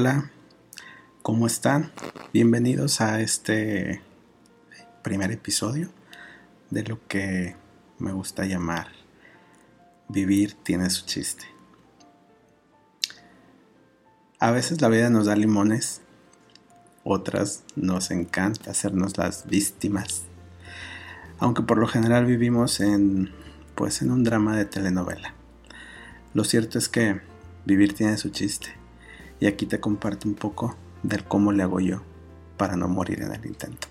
Hola, 0.00 0.30
¿cómo 1.22 1.48
están? 1.48 1.90
Bienvenidos 2.32 3.00
a 3.00 3.20
este 3.20 4.00
primer 5.02 5.32
episodio 5.32 5.88
de 6.70 6.84
lo 6.84 7.04
que 7.08 7.56
me 7.98 8.12
gusta 8.12 8.44
llamar 8.44 8.86
Vivir 10.08 10.54
tiene 10.54 10.88
su 10.90 11.04
chiste. 11.04 11.46
A 14.38 14.52
veces 14.52 14.80
la 14.80 14.88
vida 14.88 15.10
nos 15.10 15.26
da 15.26 15.34
limones, 15.34 16.00
otras 17.02 17.64
nos 17.74 18.12
encanta 18.12 18.70
hacernos 18.70 19.18
las 19.18 19.48
víctimas, 19.48 20.22
aunque 21.40 21.62
por 21.62 21.76
lo 21.76 21.88
general 21.88 22.24
vivimos 22.24 22.78
en 22.78 23.32
pues 23.74 24.00
en 24.00 24.12
un 24.12 24.22
drama 24.22 24.56
de 24.56 24.64
telenovela. 24.64 25.34
Lo 26.34 26.44
cierto 26.44 26.78
es 26.78 26.88
que 26.88 27.20
vivir 27.64 27.94
tiene 27.94 28.16
su 28.16 28.28
chiste 28.28 28.77
y 29.40 29.46
aquí 29.46 29.66
te 29.66 29.80
comparto 29.80 30.28
un 30.28 30.34
poco 30.34 30.76
del 31.02 31.24
cómo 31.24 31.52
le 31.52 31.62
hago 31.62 31.80
yo 31.80 32.02
para 32.56 32.76
no 32.76 32.88
morir 32.88 33.22
en 33.22 33.32
el 33.32 33.46
intento. 33.46 33.88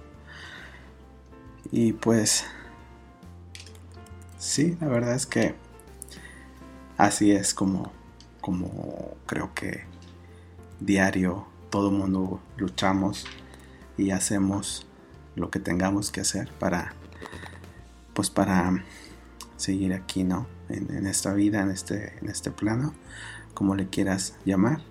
Y 1.72 1.94
pues 1.94 2.46
sí, 4.38 4.78
la 4.80 4.88
verdad 4.88 5.16
es 5.16 5.26
que 5.26 5.56
así 6.98 7.32
es 7.32 7.54
como, 7.54 7.92
como 8.42 9.16
creo 9.26 9.54
que 9.54 9.86
diario 10.80 11.48
todo 11.70 11.92
mundo 11.92 12.42
luchamos 12.58 13.26
y 13.98 14.12
hacemos 14.12 14.86
lo 15.36 15.50
que 15.50 15.60
tengamos 15.60 16.12
que 16.12 16.22
hacer 16.22 16.50
para 16.60 16.94
pues 18.14 18.32
para 18.32 18.84
seguir 19.58 19.94
aquí, 19.94 20.24
¿no? 20.24 20.48
En, 20.70 20.90
en 20.96 21.06
esta 21.06 21.34
vida, 21.34 21.62
en 21.62 21.70
este, 21.70 22.18
en 22.20 22.30
este 22.30 22.50
plano, 22.50 22.96
como 23.54 23.76
le 23.76 23.90
quieras 23.90 24.36
llamar. 24.44 24.82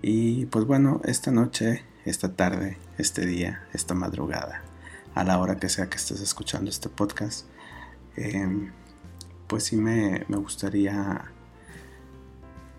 Y 0.00 0.46
pues 0.46 0.64
bueno, 0.64 1.00
esta 1.04 1.30
noche, 1.30 1.84
esta 2.04 2.34
tarde, 2.34 2.78
este 2.98 3.26
día, 3.26 3.66
esta 3.72 3.94
madrugada, 3.94 4.62
a 5.14 5.24
la 5.24 5.38
hora 5.38 5.56
que 5.56 5.68
sea 5.68 5.90
que 5.90 5.96
estés 5.96 6.20
escuchando 6.20 6.70
este 6.70 6.88
podcast, 6.88 7.46
em, 8.16 8.70
pues 9.46 9.64
sí 9.64 9.76
me, 9.76 10.24
gustaría, 10.28 11.30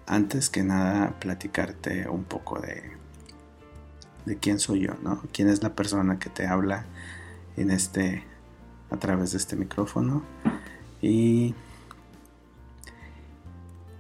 antes 0.08 0.50
que 0.50 0.64
nada, 0.64 1.20
platicarte 1.20 2.10
un 2.10 2.24
poco 2.24 2.60
de, 2.60 2.92
de 4.26 4.38
quién 4.38 4.60
soy 4.60 4.82
yo, 4.82 4.96
¿no? 5.04 5.22
Quién 5.32 5.50
es 5.50 5.62
la 5.62 5.76
persona 5.76 6.18
que 6.18 6.30
te 6.30 6.48
habla 6.48 6.86
en 7.58 7.70
este, 7.70 8.24
a 8.90 8.98
través 8.98 9.32
de 9.32 9.38
este 9.38 9.56
micrófono. 9.56 10.24
Y 11.02 11.54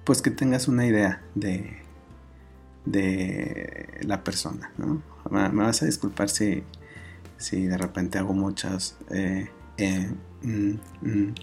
pues 0.04 0.22
que 0.22 0.32
tengas 0.32 0.68
una 0.68 0.86
idea 0.86 1.22
de, 1.36 1.83
de 2.86 4.00
la 4.02 4.24
persona. 4.24 4.72
¿no? 4.78 5.02
Me, 5.30 5.50
vas 5.50 5.82
a 5.84 5.86
disculpar 5.86 6.30
si, 6.30 6.64
de 7.52 7.78
repente 7.78 8.18
hago 8.18 8.34
muchas... 8.34 8.98
Eh, 9.10 9.50
eh, 9.78 10.12
mm, 10.44 10.74
mm. 11.02 11.36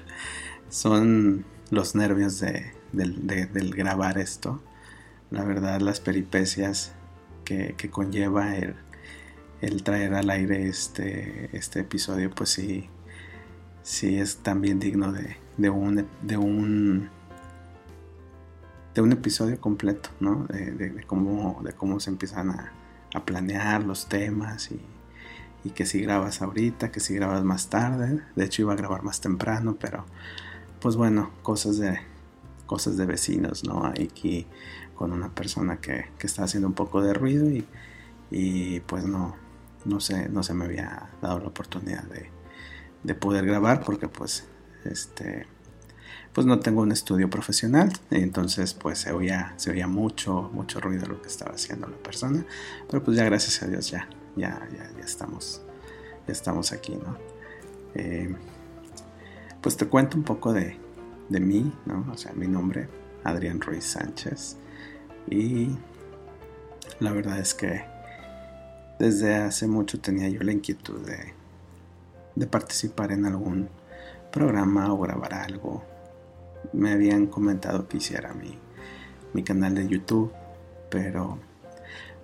Son 0.68 1.44
los 1.70 1.94
nervios 1.94 2.40
de, 2.40 2.72
del 2.92 3.74
grabar 3.74 4.18
esto. 4.18 4.62
La 5.30 5.44
verdad, 5.44 5.80
las 5.80 6.00
peripecias 6.00 6.92
que, 7.44 7.74
conlleva 7.90 8.56
el, 8.56 8.74
el, 9.60 9.82
traer 9.82 10.14
al 10.14 10.30
aire 10.30 10.68
este, 10.68 11.56
este 11.56 11.80
episodio, 11.80 12.30
pues 12.30 12.50
sí, 12.50 12.88
sí 13.82 14.18
es 14.18 14.38
también 14.38 14.78
digno 14.78 15.12
de, 15.12 15.36
de 15.56 15.70
un, 15.70 16.06
de 16.22 16.36
un 16.36 17.10
de 18.94 19.00
un 19.00 19.12
episodio 19.12 19.60
completo, 19.60 20.10
¿no? 20.20 20.46
De, 20.46 21.04
cómo, 21.06 21.60
de 21.64 21.72
cómo 21.72 22.00
se 22.00 22.10
empiezan 22.10 22.50
a, 22.50 22.72
planear 23.24 23.84
los 23.84 24.08
temas 24.08 24.70
y, 24.70 24.80
y, 25.64 25.70
que 25.70 25.84
si 25.84 26.00
grabas 26.00 26.40
ahorita, 26.40 26.90
que 26.90 27.00
si 27.00 27.14
grabas 27.14 27.44
más 27.44 27.68
tarde. 27.68 28.22
De 28.36 28.44
hecho 28.44 28.62
iba 28.62 28.72
a 28.72 28.76
grabar 28.76 29.02
más 29.02 29.20
temprano, 29.20 29.76
pero 29.78 30.06
pues 30.80 30.96
bueno, 30.96 31.30
cosas 31.42 31.78
de, 31.78 31.98
cosas 32.66 32.96
de 32.96 33.04
vecinos, 33.04 33.64
¿no? 33.64 33.84
Aquí 33.84 34.46
con 34.94 35.12
una 35.12 35.28
persona 35.34 35.78
que, 35.78 36.06
que 36.18 36.26
está 36.26 36.44
haciendo 36.44 36.68
un 36.68 36.74
poco 36.74 37.02
de 37.02 37.12
ruido 37.12 37.50
y, 37.50 37.66
y 38.30 38.80
pues 38.80 39.04
no, 39.04 39.36
no 39.84 40.00
sé, 40.00 40.28
no 40.28 40.42
se 40.42 40.54
me 40.54 40.64
había 40.64 41.10
dado 41.20 41.38
la 41.40 41.48
oportunidad 41.48 42.04
de, 42.04 42.30
de 43.02 43.14
poder 43.14 43.44
grabar 43.44 43.82
porque 43.84 44.08
pues 44.08 44.46
este 44.84 45.46
pues 46.32 46.46
no 46.46 46.60
tengo 46.60 46.82
un 46.82 46.92
estudio 46.92 47.28
profesional, 47.28 47.92
entonces 48.10 48.72
pues 48.74 48.98
se 48.98 49.12
oía, 49.12 49.52
se 49.56 49.70
oía 49.70 49.86
mucho, 49.86 50.50
mucho 50.52 50.80
ruido 50.80 51.06
lo 51.06 51.20
que 51.20 51.28
estaba 51.28 51.52
haciendo 51.52 51.88
la 51.88 51.96
persona, 51.96 52.44
pero 52.88 53.02
pues 53.02 53.16
ya 53.16 53.24
gracias 53.24 53.62
a 53.62 53.66
Dios 53.66 53.90
ya, 53.90 54.08
ya, 54.36 54.66
ya, 54.72 55.04
estamos, 55.04 55.60
ya 56.26 56.32
estamos 56.32 56.72
aquí, 56.72 56.96
¿no? 56.96 57.18
Eh, 57.94 58.34
pues 59.60 59.76
te 59.76 59.86
cuento 59.86 60.16
un 60.16 60.24
poco 60.24 60.52
de, 60.52 60.78
de 61.28 61.40
mí, 61.40 61.70
¿no? 61.84 62.06
O 62.10 62.16
sea, 62.16 62.32
mi 62.32 62.48
nombre, 62.48 62.88
Adrián 63.24 63.60
Ruiz 63.60 63.84
Sánchez, 63.84 64.56
y 65.28 65.76
la 66.98 67.12
verdad 67.12 67.38
es 67.38 67.52
que 67.52 67.84
desde 68.98 69.34
hace 69.34 69.66
mucho 69.66 70.00
tenía 70.00 70.28
yo 70.30 70.42
la 70.42 70.52
inquietud 70.52 71.06
de, 71.06 71.34
de 72.34 72.46
participar 72.46 73.12
en 73.12 73.26
algún 73.26 73.68
programa 74.32 74.92
o 74.92 74.98
grabar 74.98 75.34
algo 75.34 75.91
me 76.72 76.92
habían 76.92 77.26
comentado 77.26 77.88
que 77.88 77.98
hiciera 77.98 78.32
mi, 78.34 78.58
mi 79.32 79.42
canal 79.42 79.74
de 79.74 79.88
YouTube, 79.88 80.32
pero 80.90 81.38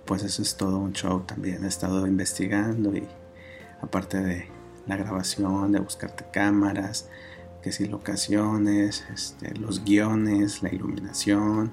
pues 0.05 0.23
eso 0.23 0.41
es 0.41 0.57
todo 0.57 0.79
un 0.79 0.93
show 0.93 1.21
también. 1.21 1.63
He 1.63 1.67
estado 1.67 2.07
investigando 2.07 2.95
y 2.95 3.07
aparte 3.81 4.19
de 4.19 4.47
la 4.87 4.97
grabación, 4.97 5.71
de 5.71 5.79
buscarte 5.79 6.25
cámaras, 6.31 7.09
que 7.61 7.71
si 7.71 7.85
locaciones, 7.87 9.05
este, 9.13 9.53
los 9.55 9.83
guiones, 9.83 10.63
la 10.63 10.73
iluminación, 10.73 11.71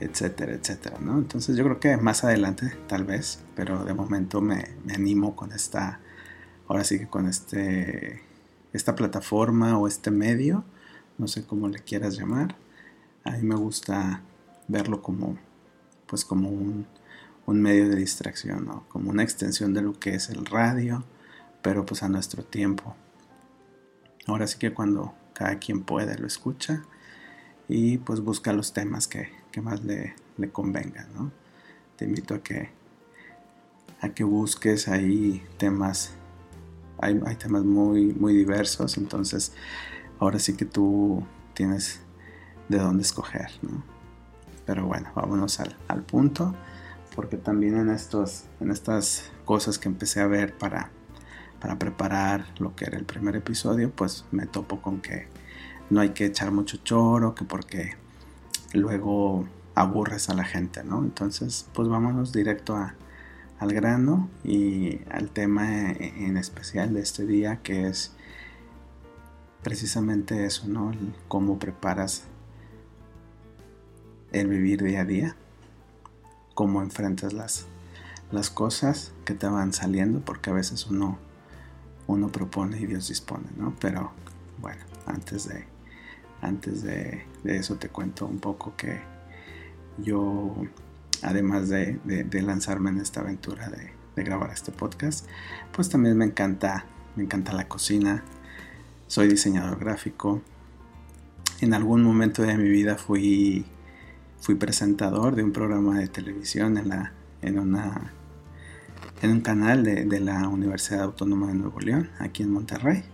etcétera, 0.00 0.52
etcétera, 0.52 0.98
¿no? 1.00 1.18
Entonces 1.18 1.56
yo 1.56 1.64
creo 1.64 1.80
que 1.80 1.96
más 1.96 2.24
adelante, 2.24 2.72
tal 2.86 3.04
vez, 3.04 3.40
pero 3.54 3.84
de 3.84 3.94
momento 3.94 4.40
me, 4.40 4.76
me 4.84 4.94
animo 4.94 5.34
con 5.34 5.52
esta, 5.52 6.00
ahora 6.68 6.84
sí 6.84 6.98
que 6.98 7.08
con 7.08 7.26
este, 7.26 8.22
esta 8.72 8.94
plataforma 8.94 9.78
o 9.78 9.88
este 9.88 10.10
medio 10.10 10.64
no 11.18 11.28
sé 11.28 11.44
cómo 11.44 11.68
le 11.68 11.80
quieras 11.80 12.16
llamar. 12.16 12.56
A 13.24 13.32
mí 13.32 13.42
me 13.42 13.56
gusta 13.56 14.22
verlo 14.68 15.02
como, 15.02 15.36
pues 16.06 16.24
como 16.24 16.48
un, 16.48 16.86
medio 17.46 17.88
de 17.88 17.96
distracción, 17.96 18.66
¿no? 18.66 18.84
como 18.88 19.10
una 19.10 19.22
extensión 19.22 19.74
de 19.74 19.82
lo 19.82 19.98
que 19.98 20.14
es 20.14 20.30
el 20.30 20.46
radio, 20.46 21.04
pero 21.62 21.86
pues 21.86 22.02
a 22.02 22.08
nuestro 22.08 22.42
tiempo. 22.42 22.96
Ahora 24.26 24.46
sí 24.46 24.58
que 24.58 24.72
cuando 24.72 25.14
cada 25.34 25.58
quien 25.58 25.82
puede 25.82 26.18
lo 26.18 26.26
escucha 26.26 26.82
y 27.68 27.98
pues 27.98 28.20
busca 28.20 28.52
los 28.52 28.72
temas 28.72 29.06
que, 29.06 29.28
más 29.62 29.84
le, 29.84 30.14
le 30.36 30.50
convengan, 30.50 31.06
¿no? 31.14 31.30
Te 31.96 32.06
invito 32.06 32.34
a 32.34 32.42
que, 32.42 32.70
a 34.00 34.08
que 34.08 34.24
busques 34.24 34.88
ahí 34.88 35.44
temas, 35.58 36.10
hay, 36.98 37.20
hay 37.24 37.36
temas 37.36 37.64
muy, 37.64 38.06
muy 38.14 38.34
diversos, 38.34 38.96
entonces 38.96 39.52
ahora 40.18 40.38
sí 40.38 40.56
que 40.56 40.64
tú 40.64 41.24
tienes 41.54 42.00
de 42.68 42.78
dónde 42.78 43.02
escoger, 43.02 43.50
¿no? 43.62 43.82
Pero 44.66 44.86
bueno, 44.86 45.10
vámonos 45.14 45.60
al, 45.60 46.02
punto, 46.04 46.54
porque 47.14 47.36
también 47.36 47.76
en, 47.76 47.90
estos, 47.90 48.44
en 48.60 48.70
estas 48.70 49.30
cosas 49.44 49.78
que 49.78 49.88
empecé 49.88 50.20
a 50.20 50.26
ver 50.26 50.56
para, 50.56 50.90
para 51.60 51.78
preparar 51.78 52.46
lo 52.58 52.74
que 52.74 52.86
era 52.86 52.96
el 52.96 53.04
primer 53.04 53.36
episodio, 53.36 53.90
pues 53.90 54.24
me 54.32 54.46
topo 54.46 54.80
con 54.80 55.00
que 55.02 55.28
no 55.90 56.00
hay 56.00 56.10
que 56.10 56.24
echar 56.24 56.50
mucho 56.50 56.78
choro, 56.78 57.34
que 57.34 57.44
porque 57.44 57.96
luego 58.72 59.46
aburres 59.74 60.30
a 60.30 60.34
la 60.34 60.44
gente, 60.44 60.82
¿no? 60.82 61.02
Entonces, 61.02 61.68
pues 61.74 61.88
vámonos 61.88 62.32
directo 62.32 62.76
al 63.58 63.72
grano 63.72 64.30
y 64.42 65.00
al 65.10 65.30
tema 65.30 65.90
en 65.90 66.36
especial 66.36 66.94
de 66.94 67.00
este 67.00 67.26
día, 67.26 67.60
que 67.62 67.86
es 67.88 68.12
precisamente 69.64 70.44
eso, 70.44 70.68
¿no? 70.68 70.92
cómo 71.26 71.58
preparas 71.58 72.24
el 74.30 74.46
vivir 74.46 74.82
día 74.82 75.00
a 75.00 75.04
día, 75.04 75.36
cómo 76.54 76.82
enfrentas 76.82 77.32
las, 77.32 77.66
las 78.30 78.50
cosas 78.50 79.12
que 79.24 79.34
te 79.34 79.48
van 79.48 79.72
saliendo, 79.72 80.20
porque 80.20 80.50
a 80.50 80.52
veces 80.52 80.86
uno, 80.86 81.18
uno 82.06 82.28
propone 82.28 82.78
y 82.78 82.86
Dios 82.86 83.08
dispone, 83.08 83.46
¿no? 83.56 83.74
Pero 83.80 84.12
bueno, 84.60 84.82
antes 85.06 85.48
de, 85.48 85.64
antes 86.42 86.82
de, 86.82 87.24
eso 87.44 87.76
te 87.76 87.88
cuento 87.88 88.26
un 88.26 88.40
poco 88.40 88.76
que 88.76 89.00
yo, 89.98 90.54
además 91.22 91.68
de, 91.68 92.00
lanzarme 92.32 92.90
en 92.90 92.98
esta 92.98 93.20
aventura 93.20 93.68
de, 93.70 93.92
de 94.14 94.24
grabar 94.24 94.50
este 94.50 94.72
podcast, 94.72 95.26
pues 95.72 95.88
también 95.88 96.18
me 96.18 96.26
encanta, 96.26 96.84
me 97.16 97.22
encanta 97.22 97.52
la 97.52 97.66
cocina, 97.66 98.24
soy 99.06 99.28
diseñador 99.28 99.78
gráfico. 99.78 100.42
En 101.60 101.74
algún 101.74 102.02
momento 102.02 102.42
de 102.42 102.56
mi 102.56 102.68
vida 102.68 102.96
fui, 102.96 103.64
fui 104.40 104.54
presentador 104.54 105.34
de 105.34 105.44
un 105.44 105.52
programa 105.52 105.98
de 105.98 106.08
televisión 106.08 106.78
en, 106.78 106.88
la, 106.88 107.12
en, 107.42 107.58
una, 107.58 108.12
en 109.22 109.30
un 109.30 109.40
canal 109.40 109.84
de, 109.84 110.04
de 110.04 110.20
la 110.20 110.48
Universidad 110.48 111.02
Autónoma 111.02 111.48
de 111.48 111.54
Nuevo 111.54 111.80
León, 111.80 112.10
aquí 112.18 112.42
en 112.42 112.50
Monterrey. 112.50 113.04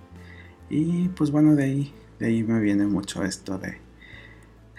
Y 0.69 1.09
pues 1.09 1.31
bueno, 1.31 1.55
de 1.55 1.65
ahí, 1.65 1.95
de 2.19 2.27
ahí 2.27 2.43
me 2.43 2.61
viene 2.61 2.87
mucho 2.87 3.25
esto 3.25 3.59
de, 3.59 3.79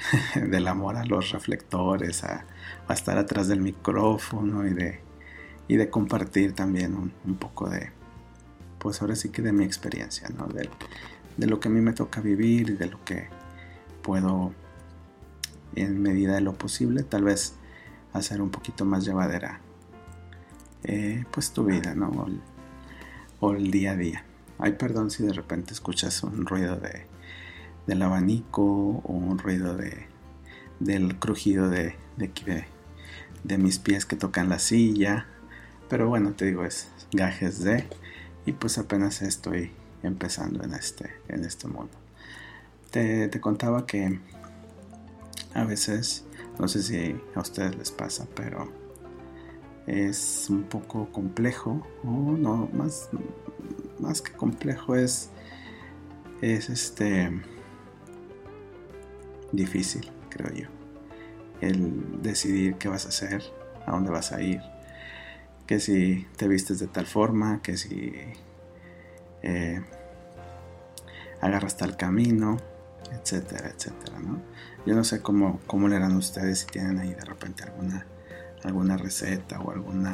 del 0.50 0.68
amor 0.68 0.96
a 0.96 1.06
los 1.06 1.32
reflectores, 1.32 2.24
a, 2.24 2.46
estar 2.90 3.18
atrás 3.18 3.48
del 3.48 3.62
micrófono 3.62 4.68
y 4.68 4.74
de, 4.74 5.00
y 5.70 5.78
de 5.78 5.90
compartir 5.90 6.54
también 6.54 6.94
un, 6.94 7.36
poco 7.36 7.70
de, 7.70 7.90
pues 8.82 9.02
ahora 9.02 9.16
sí 9.16 9.30
que 9.30 9.44
de 9.44 9.54
mi 9.54 9.64
experiencia, 9.64 10.28
¿no? 10.30 10.48
De, 10.48 10.68
lo 11.48 11.60
que 11.60 11.70
a 11.70 11.72
mí 11.72 11.82
me 11.82 11.94
toca 11.94 12.20
vivir 12.20 12.72
y 12.72 12.74
de 12.74 12.88
lo 12.88 13.04
que 13.06 13.28
puedo, 14.02 14.54
en 15.76 16.02
medida 16.02 16.34
de 16.34 16.42
lo 16.42 16.54
posible, 16.54 17.04
tal 17.04 17.24
vez 17.24 17.54
hacer 18.12 18.42
un 18.42 18.50
poquito 18.50 18.84
más 18.84 19.06
llevadera, 19.06 19.62
eh, 20.84 21.24
pues 21.32 21.52
tu 21.52 21.64
vida, 21.64 21.94
¿no? 21.94 22.10
O 22.10 22.28
el, 22.28 22.42
o 23.40 23.54
el 23.54 23.70
día 23.70 23.92
a 23.92 23.96
día. 23.96 24.26
Ay, 24.58 24.74
perdón 24.74 25.12
si 25.12 25.24
de 25.24 25.34
repente 25.34 25.74
escuchas 25.74 26.24
un 26.24 26.46
ruido 26.48 26.76
de, 26.78 27.06
del 27.86 28.02
abanico 28.02 28.64
o 28.64 29.14
un 29.14 29.38
ruido 29.38 29.78
de, 29.78 30.08
del 30.80 31.20
crujido 31.20 31.70
de, 31.70 31.96
de, 32.18 32.66
de, 33.44 33.58
mis 33.60 33.78
pies 33.78 34.08
que 34.08 34.16
tocan 34.16 34.50
la 34.50 34.58
silla. 34.58 35.28
Pero 35.88 36.10
bueno, 36.10 36.34
te 36.34 36.46
digo, 36.46 36.66
es 36.66 36.90
gajes 37.12 37.64
de... 37.64 37.86
Y 38.46 38.54
pues 38.54 38.78
apenas 38.78 39.22
estoy 39.22 39.72
empezando 40.04 40.64
en 40.64 40.74
este, 40.74 41.12
en 41.28 41.44
este 41.44 41.68
mundo. 41.68 41.94
Te, 42.90 43.28
te 43.28 43.40
contaba 43.40 43.86
que 43.86 44.20
a 45.54 45.64
veces, 45.64 46.26
no 46.60 46.68
sé 46.68 46.82
si 46.82 47.16
a 47.36 47.40
ustedes 47.40 47.76
les 47.76 47.92
pasa, 47.92 48.28
pero 48.36 48.72
es 49.88 50.48
un 50.50 50.64
poco 50.64 51.12
complejo, 51.12 51.86
o 52.04 52.10
no, 52.10 52.70
más, 52.74 53.10
más 54.00 54.22
que 54.22 54.32
complejo 54.32 54.96
es, 54.96 55.30
es 56.42 56.70
este 56.70 57.32
difícil, 59.52 60.10
creo 60.30 60.54
yo. 60.54 60.68
El 61.62 62.22
decidir 62.22 62.76
qué 62.76 62.88
vas 62.88 63.06
a 63.06 63.10
hacer, 63.10 63.44
a 63.86 63.92
dónde 63.92 64.12
vas 64.12 64.32
a 64.32 64.42
ir, 64.42 64.62
que 65.72 65.80
si 65.80 66.28
te 66.36 66.50
vistes 66.50 66.80
de 66.80 66.88
tal 66.88 67.06
forma, 67.06 67.62
que 67.62 67.78
si 67.78 68.12
eh, 69.42 69.82
agarras 71.40 71.78
tal 71.78 71.96
camino, 71.96 72.58
etcétera, 73.14 73.70
etcétera, 73.70 74.20
¿no? 74.20 74.42
Yo 74.86 74.96
no 74.96 75.06
sé 75.06 75.22
cómo, 75.22 75.62
cómo 75.68 75.88
le 75.88 75.96
harán 75.96 76.18
ustedes 76.18 76.60
si 76.60 76.66
tienen 76.66 77.00
ahí 77.00 77.14
de 77.14 77.24
repente 77.24 77.64
alguna, 77.64 78.06
alguna 78.66 78.98
receta 78.98 79.62
o 79.62 79.72
alguna 79.72 80.12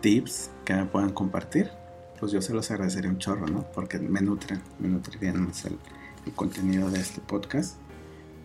tips 0.00 0.52
que 0.64 0.74
me 0.74 0.86
puedan 0.86 1.10
compartir, 1.10 1.72
pues 2.20 2.30
yo 2.30 2.40
se 2.40 2.54
los 2.54 2.70
agradecería 2.70 3.10
un 3.10 3.18
chorro, 3.18 3.48
¿no? 3.48 3.68
Porque 3.72 3.98
me 3.98 4.20
nutren, 4.20 4.62
me 4.78 4.86
nutrirían 4.86 5.46
más 5.46 5.64
el, 5.64 5.80
el 6.26 6.32
contenido 6.32 6.88
de 6.90 7.00
este 7.00 7.20
podcast. 7.20 7.76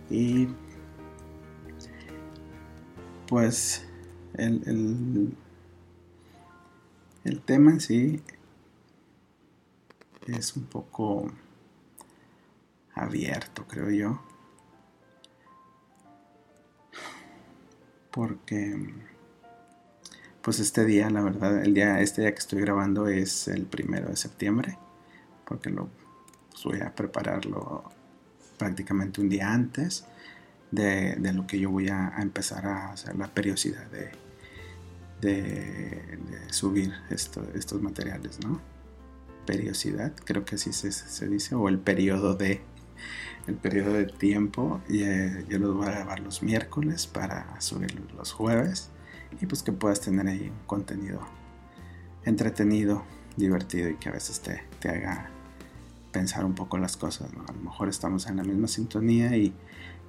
Y 0.10 0.48
pues 3.28 3.86
el, 4.36 5.36
el, 7.24 7.42
tema 7.42 7.72
en 7.72 7.80
sí 7.80 8.22
es 10.28 10.56
un 10.56 10.66
poco 10.66 11.32
abierto, 12.94 13.66
creo 13.68 13.90
yo. 13.90 14.22
Porque 18.12 18.94
pues 20.42 20.60
este 20.60 20.86
día, 20.86 21.10
la 21.10 21.22
verdad, 21.22 21.64
el 21.64 21.74
día, 21.74 22.00
este 22.02 22.22
día 22.22 22.32
que 22.32 22.40
estoy 22.40 22.62
grabando 22.62 23.08
es 23.08 23.48
el 23.48 23.66
primero 23.66 24.10
de 24.10 24.16
septiembre, 24.16 24.78
porque 25.46 25.70
lo 25.70 25.90
pues, 26.50 26.64
voy 26.64 26.82
a 26.82 26.94
prepararlo 26.94 27.84
prácticamente 28.58 29.22
un 29.22 29.30
día 29.30 29.52
antes 29.52 30.06
de, 30.72 31.18
lo 31.34 31.48
que 31.48 31.60
yo 31.60 31.70
voy 31.70 31.90
a, 31.90 32.16
empezar 32.20 32.66
a 32.68 32.92
hacer 32.92 33.16
la 33.16 33.28
periodicidad 33.28 33.86
de, 33.88 34.12
de, 35.22 36.20
subir 36.52 36.94
estos 37.10 37.82
materiales, 37.82 38.40
¿no? 38.46 38.62
Periodicidad, 39.46 40.14
creo 40.26 40.46
que 40.46 40.56
así 40.56 40.74
se, 40.74 41.28
dice, 41.28 41.56
o 41.56 41.70
el 41.70 41.80
periodo 41.80 42.36
de 42.36 42.62
el 43.48 43.56
periodo 43.56 43.94
de 43.94 44.06
tiempo 44.06 44.82
y 44.88 45.04
eh, 45.04 45.46
yo 45.50 45.58
los 45.58 45.76
voy 45.76 45.88
a 45.88 45.92
grabar 45.92 46.20
los 46.20 46.44
miércoles 46.44 47.08
para 47.08 47.60
subir 47.62 48.00
los 48.16 48.32
jueves 48.32 48.92
y 49.42 49.46
pues 49.48 49.64
que 49.64 49.72
puedas 49.72 50.02
tener 50.02 50.28
ahí 50.28 50.50
un 50.50 50.68
contenido 50.68 51.22
entretenido, 52.26 53.04
divertido 53.38 53.90
y 53.90 53.96
que 53.96 54.10
a 54.10 54.12
veces 54.12 54.42
te, 54.42 54.62
te 54.80 54.90
haga 54.90 55.32
pensar 56.12 56.46
un 56.46 56.54
poco 56.54 56.78
las 56.78 56.98
cosas, 56.98 57.30
A 57.48 57.54
lo 57.54 57.60
mejor 57.62 57.90
estamos 57.90 58.28
en 58.28 58.38
la 58.38 58.44
misma 58.44 58.68
sintonía 58.68 59.36
y, 59.36 59.54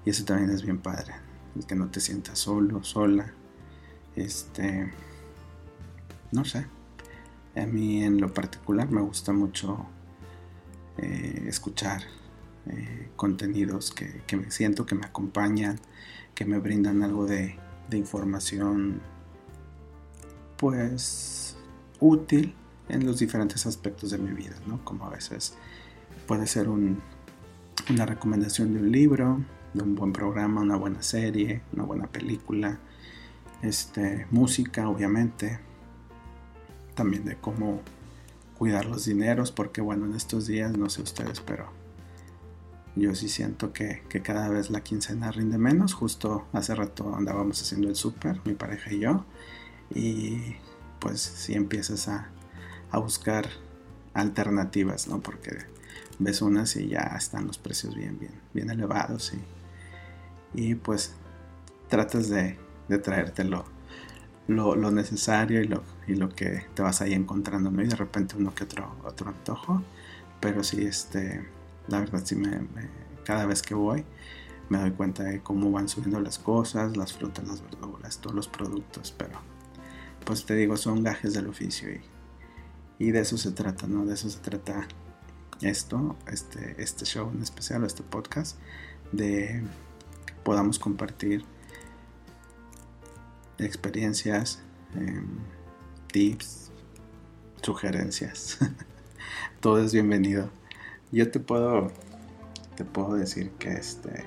eso 0.06 0.25
también 0.25 0.50
es 0.50 0.62
bien 0.62 0.79
padre, 0.79 1.14
el 1.56 1.67
que 1.67 1.75
no 1.75 1.88
te 1.88 2.00
sientas 2.00 2.38
solo, 2.38 2.82
sola, 2.82 3.32
este, 4.17 4.91
no 6.32 6.44
sé, 6.44 6.67
a 7.56 7.67
mí 7.67 8.02
en 8.02 8.20
lo 8.20 8.32
particular 8.32 8.91
me 8.91 9.02
gusta 9.02 9.32
mucho 9.32 9.87
eh, 10.97 11.44
escuchar 11.47 12.02
eh, 12.67 13.11
contenidos 13.17 13.93
que, 13.93 14.37
me 14.37 14.50
siento 14.50 14.87
que 14.87 14.94
me 14.94 15.06
acompañan, 15.06 15.79
que 16.35 16.44
me 16.44 16.58
brindan 16.58 17.02
algo 17.02 17.26
de, 17.26 17.58
de 17.88 17.99
información, 17.99 19.00
pues 20.56 21.56
útil 21.99 22.54
en 22.88 23.07
los 23.07 23.19
diferentes 23.19 23.66
aspectos 23.66 24.11
de 24.11 24.19
mi 24.19 24.33
vida, 24.33 24.57
¿no? 24.66 24.85
Como 24.85 25.07
a 25.07 25.11
veces 25.11 25.57
Puede 26.30 26.47
ser 26.47 26.69
una 26.69 28.07
recomendación 28.07 28.73
de 28.73 28.78
un 28.78 28.92
libro, 28.92 29.40
de 29.75 29.83
un 29.83 29.95
buen 29.95 30.12
programa, 30.12 30.61
una 30.61 30.77
buena 30.77 31.03
serie, 31.03 31.62
una 31.73 31.85
buena 31.85 32.07
película, 32.07 32.79
este, 33.62 34.27
música, 34.31 34.89
obviamente. 34.89 35.61
También 36.95 37.25
de 37.25 37.37
cómo 37.37 37.81
cuidar 38.59 38.85
los 38.85 39.05
dineros, 39.05 39.53
porque 39.53 39.81
bueno, 39.81 40.07
en 40.07 40.15
estos 40.15 40.47
días, 40.47 40.77
no 40.77 40.91
sé 40.91 41.03
ustedes, 41.03 41.41
pero 41.41 41.67
yo 42.97 43.15
sí 43.15 43.29
siento 43.29 43.73
que, 43.73 44.03
cada 44.23 44.49
vez 44.49 44.71
la 44.71 44.83
quincena 44.83 45.31
rinde 45.31 45.59
menos. 45.59 45.95
Justo 45.95 46.47
hace 46.53 46.75
rato 46.75 47.15
andábamos 47.15 47.62
haciendo 47.62 47.89
el 47.89 47.97
súper, 47.97 48.41
mi 48.45 48.55
pareja 48.55 48.93
y 48.93 49.00
yo, 49.00 49.25
y 49.95 50.57
pues 50.99 51.21
sí 51.21 51.55
empiezas 51.55 52.09
a, 52.09 52.29
a 52.91 52.99
buscar 52.99 53.49
alternativas, 54.12 55.09
¿no? 55.09 55.21
Porque 55.21 55.57
ves 56.19 56.43
unas 56.43 56.77
y 56.77 56.89
ya 56.89 57.15
están 57.17 57.47
los 57.47 57.57
precios 57.57 57.95
bien, 57.95 58.19
bien, 58.19 58.35
bien 58.53 58.69
elevados 58.71 59.33
y, 59.33 59.39
pues 60.76 61.14
tratas 61.88 62.28
de, 62.28 62.59
de 62.88 62.99
traerte 62.99 63.45
lo, 63.45 63.64
necesario 64.90 65.61
y 65.61 65.69
lo, 65.69 65.83
y 66.07 66.14
lo 66.14 66.28
que 66.28 66.66
te 66.75 66.83
vas 66.83 67.00
ahí 67.00 67.14
encontrando, 67.14 67.71
¿no? 67.71 67.83
Y 67.83 67.87
de 67.87 67.97
repente 67.97 68.37
uno 68.37 68.54
que 68.54 68.64
otro, 68.64 68.97
otro 69.04 69.28
antojo, 69.28 69.83
pero 70.40 70.64
sí, 70.64 70.85
este, 70.85 71.47
la 71.88 72.00
verdad 72.00 72.23
sí 72.25 72.37
me, 72.37 72.61
cada 73.25 73.47
vez 73.47 73.62
que 73.62 73.75
voy 73.75 74.04
me 74.69 74.78
doy 74.78 74.92
cuenta 74.92 75.25
de 75.25 75.40
cómo 75.40 75.71
van 75.73 75.88
subiendo 75.88 76.21
las 76.21 76.38
cosas, 76.38 76.97
las 76.97 77.12
frutas, 77.12 77.47
las 77.47 77.61
verduras, 77.62 78.19
todos 78.19 78.37
los 78.37 78.49
productos, 78.49 79.12
pero 79.16 79.40
pues 80.25 80.47
te 80.47 80.54
digo, 80.54 80.76
son 80.76 81.02
gajes 81.02 81.35
del 81.35 81.49
oficio 81.49 81.90
y, 81.90 82.00
y 82.99 83.11
de 83.11 83.21
eso 83.21 83.37
se 83.37 83.50
trata, 83.50 83.88
¿no? 83.88 84.04
De 84.04 84.14
eso 84.14 84.30
se 84.30 84.38
trata 84.38 84.87
esto, 85.61 86.16
este, 86.28 86.80
este 86.80 87.04
show 87.04 87.30
en 87.35 87.42
especial, 87.42 87.85
este 87.85 88.02
podcast, 88.04 88.59
de 89.11 89.62
podamos 90.50 90.80
compartir 90.80 91.45
experiencias, 93.59 94.61
em, 94.97 95.28
tips, 96.11 96.73
sugerencias. 97.62 98.59
Todo 99.61 99.78
es 99.78 99.92
bienvenido. 99.92 100.50
Yo 101.12 101.30
te 101.30 101.38
puedo, 101.38 101.92
te 102.75 102.85
puedo 102.85 103.14
decir 103.14 103.52
que 103.61 103.75
este, 103.75 104.25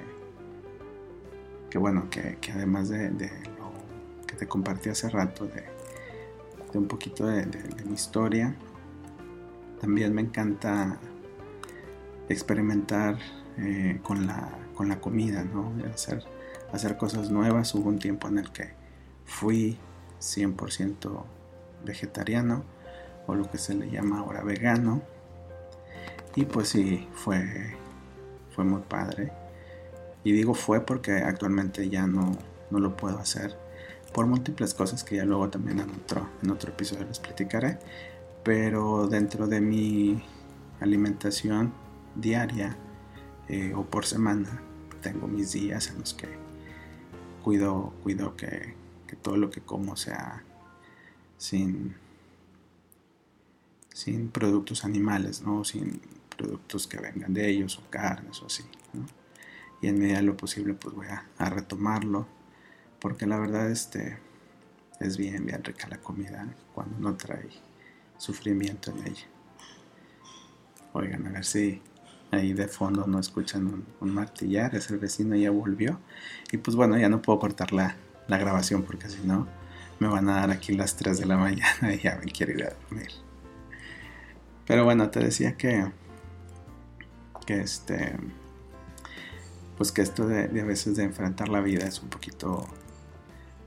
que 1.69 1.77
bueno, 1.77 2.09
que, 2.09 2.37
además 2.53 2.87
de, 2.87 3.09
lo 3.09 3.73
que 4.25 4.37
te 4.37 4.47
compartí 4.47 4.87
hace 4.87 5.09
rato, 5.09 5.45
de, 5.45 5.65
un 6.73 6.87
poquito 6.87 7.27
de 7.27 7.45
mi 7.83 7.95
historia, 7.95 8.55
también 9.81 10.13
me 10.13 10.21
encanta 10.21 10.97
experimentar 12.29 13.19
eh, 13.57 13.99
con, 14.03 14.25
la, 14.25 14.62
con 14.73 14.89
la 14.89 14.99
comida, 14.99 15.43
¿no? 15.43 15.73
Hacer, 15.93 16.23
hacer 16.71 16.97
cosas 16.97 17.29
nuevas. 17.29 17.73
Hubo 17.75 17.89
un 17.89 17.99
tiempo 17.99 18.27
en 18.27 18.39
el 18.39 18.51
que 18.51 18.73
fui 19.25 19.77
100% 20.19 21.23
vegetariano 21.85 22.63
o 23.27 23.35
lo 23.35 23.49
que 23.49 23.57
se 23.57 23.73
le 23.75 23.89
llama 23.89 24.19
ahora 24.19 24.43
vegano. 24.43 25.01
Y 26.35 26.45
pues 26.45 26.69
sí, 26.69 27.07
fue, 27.13 27.75
fue 28.55 28.63
muy 28.63 28.81
padre. 28.81 29.31
y 30.23 30.31
digo 30.31 30.53
fue 30.53 30.81
porque 30.81 31.17
actualmente 31.17 31.89
ya 31.89 32.07
no, 32.07 32.31
no 32.71 32.79
lo 32.79 32.95
puedo 32.95 33.19
hacer 33.19 33.57
por 34.13 34.27
múltiples 34.27 34.73
cosas 34.73 35.03
que 35.03 35.17
ya 35.17 35.25
luego 35.25 35.49
también 35.49 35.79
en 35.79 35.89
otro, 35.89 36.29
en 36.41 36.51
otro 36.51 36.71
episodio 36.71 37.05
les 37.05 37.19
platicaré. 37.19 37.79
Pero 38.43 39.07
dentro 39.07 39.47
de 39.47 39.59
mi 39.59 40.23
alimentación 40.79 41.73
diaria 42.15 42.77
eh, 43.49 43.73
o 43.75 43.83
por 43.83 44.05
semana, 44.05 44.61
tengo 45.01 45.27
mis 45.27 45.51
días 45.51 45.89
en 45.89 45.99
los 45.99 46.13
que 46.13 46.27
cuido, 47.43 47.93
cuido 48.03 48.35
que, 48.35 48.81
todo 49.21 49.37
lo 49.37 49.51
que 49.51 49.61
como 49.61 49.95
sea 49.95 50.43
sin, 51.37 51.95
sin 53.93 54.29
productos 54.29 54.85
animales, 54.85 55.43
¿no? 55.43 55.63
sin 55.63 56.01
productos 56.35 56.87
que 56.87 56.97
vengan 56.97 57.33
de 57.33 57.47
ellos 57.47 57.77
o 57.77 57.89
carnes 57.91 58.41
o 58.41 58.47
así. 58.47 58.63
Y 59.81 59.87
en 59.87 59.99
medida 59.99 60.17
de 60.17 60.23
lo 60.23 60.35
posible 60.35 60.73
pues 60.73 60.95
voy 60.95 61.07
a, 61.07 61.27
a 61.37 61.49
retomarlo 61.49 62.25
porque 62.99 63.27
la 63.27 63.37
verdad 63.37 63.69
este, 63.69 64.17
es 64.99 65.17
bien, 65.17 65.45
bien 65.45 65.63
rica 65.63 65.87
la 65.89 65.97
comida 65.99 66.47
cuando 66.73 66.97
no 66.99 67.15
trae 67.15 67.49
sufrimiento 68.17 68.91
en 68.91 69.07
ella. 69.07 69.27
Oigan, 70.93 71.27
a 71.27 71.31
ver 71.31 71.45
si 71.45 71.81
ahí 72.33 72.53
de 72.53 72.67
fondo 72.67 73.05
no 73.07 73.19
escuchan 73.19 73.85
un, 73.99 74.13
martillar, 74.13 74.75
es 74.75 74.89
el 74.89 74.99
vecino 74.99 75.35
ya 75.35 75.51
volvió. 75.51 75.99
Y 76.51 76.57
pues 76.57 76.75
bueno, 76.75 76.97
ya 76.97 77.09
no 77.09 77.21
puedo 77.21 77.39
cortar 77.39 77.73
la, 77.73 77.95
la 78.27 78.37
grabación 78.37 78.83
porque 78.83 79.09
si 79.09 79.21
no 79.25 79.47
me 79.99 80.07
van 80.07 80.27
a 80.29 80.35
dar 80.35 80.51
aquí 80.51 80.73
las 80.73 80.95
3 80.95 81.19
de 81.19 81.25
la 81.25 81.37
mañana 81.47 81.93
y 81.93 81.99
ya 81.99 82.19
me 82.23 82.31
quiero 82.31 82.53
ir 82.53 82.65
a 82.65 82.73
dormir. 82.73 83.11
Pero 84.65 84.83
bueno, 84.85 85.09
te 85.09 85.19
decía 85.19 85.57
que, 85.57 85.91
que 87.45 87.61
este, 87.61 88.15
pues 89.77 89.91
que 89.91 90.01
esto 90.01 90.27
de, 90.27 90.47
de 90.47 90.61
a 90.61 90.65
veces 90.65 90.95
de 90.95 91.03
enfrentar 91.03 91.49
la 91.49 91.61
vida 91.61 91.85
es 91.85 92.01
un 92.01 92.09
poquito 92.09 92.67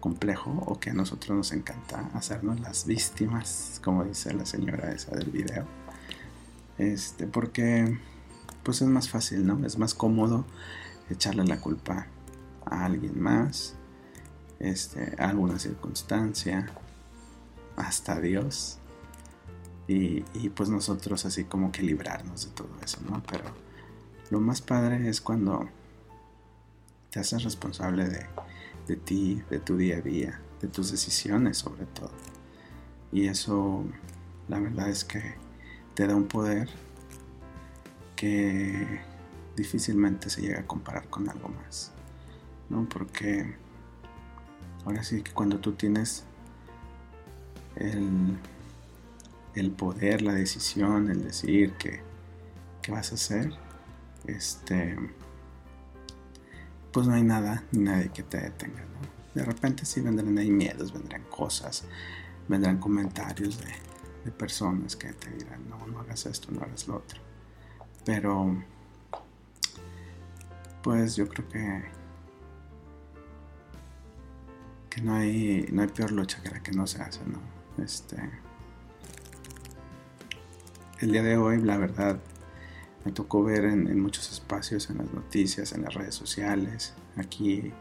complejo 0.01 0.51
o 0.67 0.79
que 0.79 0.91
a 0.91 0.95
nosotros 0.95 1.37
nos 1.37 1.53
encanta 1.53 2.11
hacernos 2.15 2.61
las 2.61 2.87
víctimas, 2.87 3.81
como 3.85 4.05
dice 4.05 4.33
la 4.35 4.47
señora 4.47 4.93
esa 4.93 5.15
del 5.17 5.31
video. 5.31 5.67
Este, 6.79 7.27
porque 7.27 7.99
pues 8.67 8.83
es 8.83 8.89
más 8.89 9.09
fácil, 9.09 9.47
¿no? 9.47 9.65
Es 9.65 9.79
más 9.79 9.95
cómodo 9.95 10.45
echarle 11.09 11.45
la 11.45 11.61
culpa 11.61 12.09
a 12.65 12.85
alguien 12.85 13.23
más, 13.23 13.77
este, 14.59 15.15
a 15.23 15.29
alguna 15.29 15.61
circunstancia, 15.61 16.67
hasta 17.77 18.21
Dios. 18.21 18.81
Y, 19.87 20.25
y, 20.35 20.49
pues 20.49 20.69
nosotros 20.69 21.25
así 21.27 21.45
como 21.45 21.71
que 21.71 21.83
librarnos 21.83 22.47
de 22.47 22.51
todo 22.55 22.71
eso, 22.83 22.99
¿no? 23.09 23.23
Pero 23.31 23.45
lo 24.31 24.41
más 24.41 24.63
padre 24.63 25.09
es 25.09 25.21
cuando 25.21 25.69
te 27.11 27.21
haces 27.21 27.45
responsable 27.45 28.09
de, 28.09 28.27
de 28.89 28.97
ti, 28.97 29.45
de 29.49 29.61
tu 29.61 29.77
día 29.77 29.99
a 29.99 30.01
día, 30.01 30.41
de 30.61 30.67
tus 30.67 30.91
decisiones 30.91 31.59
sobre 31.59 31.87
todo. 31.87 32.11
Y 33.13 33.29
eso, 33.29 33.85
la 34.49 34.59
verdad 34.59 34.89
es 34.89 35.05
que 35.05 35.37
te 35.95 36.09
da 36.09 36.17
un 36.17 36.27
poder 36.27 36.69
que 38.17 39.01
difícilmente 39.55 40.31
se 40.31 40.43
llega 40.43 40.61
a 40.61 40.67
comparar 40.67 41.09
con 41.09 41.29
algo 41.29 41.49
más. 41.49 41.93
¿no? 42.69 42.89
Porque 42.89 43.55
ahora 44.85 45.03
sí 45.05 45.23
que 45.23 45.33
cuando 45.33 45.61
tú 45.61 45.73
tienes 45.73 46.25
el, 47.77 48.39
el 49.55 49.71
poder, 49.71 50.23
la 50.23 50.33
decisión, 50.33 51.11
el 51.11 51.23
decir 51.23 51.73
que, 51.75 52.01
que 52.83 52.93
vas 52.93 53.13
a 53.13 53.15
hacer, 53.15 53.53
este 54.27 54.97
pues 56.93 57.07
no 57.07 57.13
hay 57.15 57.23
nada 57.23 57.63
ni 57.73 57.81
nadie 57.81 58.09
que 58.09 58.23
te 58.23 58.41
detenga. 58.41 58.81
¿no? 58.81 58.97
De 59.35 59.45
repente 59.45 59.85
sí 59.85 60.01
vendrán 60.01 60.39
ahí 60.39 60.51
miedos, 60.51 60.95
vendrán 60.95 61.25
cosas, 61.25 61.85
vendrán 62.49 62.79
comentarios 62.79 63.59
de, 63.61 63.71
de 64.25 64.31
personas 64.33 64.97
que 64.97 65.13
te 65.13 65.31
dirán, 65.31 65.69
no, 65.69 65.87
no 65.87 66.01
hagas 66.01 66.25
esto, 66.25 66.51
no 66.53 66.63
hagas 66.63 66.89
lo 66.89 66.97
otro. 66.97 67.26
Pero, 68.07 68.57
pues 70.83 71.17
yo 71.17 71.29
creo 71.29 71.49
que, 71.49 71.83
que 74.89 75.03
no, 75.03 75.15
hay, 75.15 75.69
no 75.73 75.83
hay 75.83 75.89
peor 75.89 76.13
lucha 76.13 76.41
que 76.41 76.51
la 76.51 76.63
que 76.63 76.71
no 76.71 76.87
se 76.87 77.03
hace, 77.03 77.21
¿no? 77.27 77.41
Este, 77.83 78.17
el 81.01 81.11
día 81.11 81.25
de 81.25 81.37
hoy, 81.37 81.61
la 81.61 81.77
verdad, 81.79 82.21
me 83.05 83.11
tocó 83.11 83.43
ver 83.43 83.65
en, 83.65 84.01
muchos 84.01 84.31
espacios, 84.33 84.89
en 84.89 84.99
las 84.99 85.13
noticias, 85.13 85.73
en 85.73 85.83
las 85.83 85.93
redes 85.93 86.15
sociales, 86.15 86.95
aquí 87.17 87.73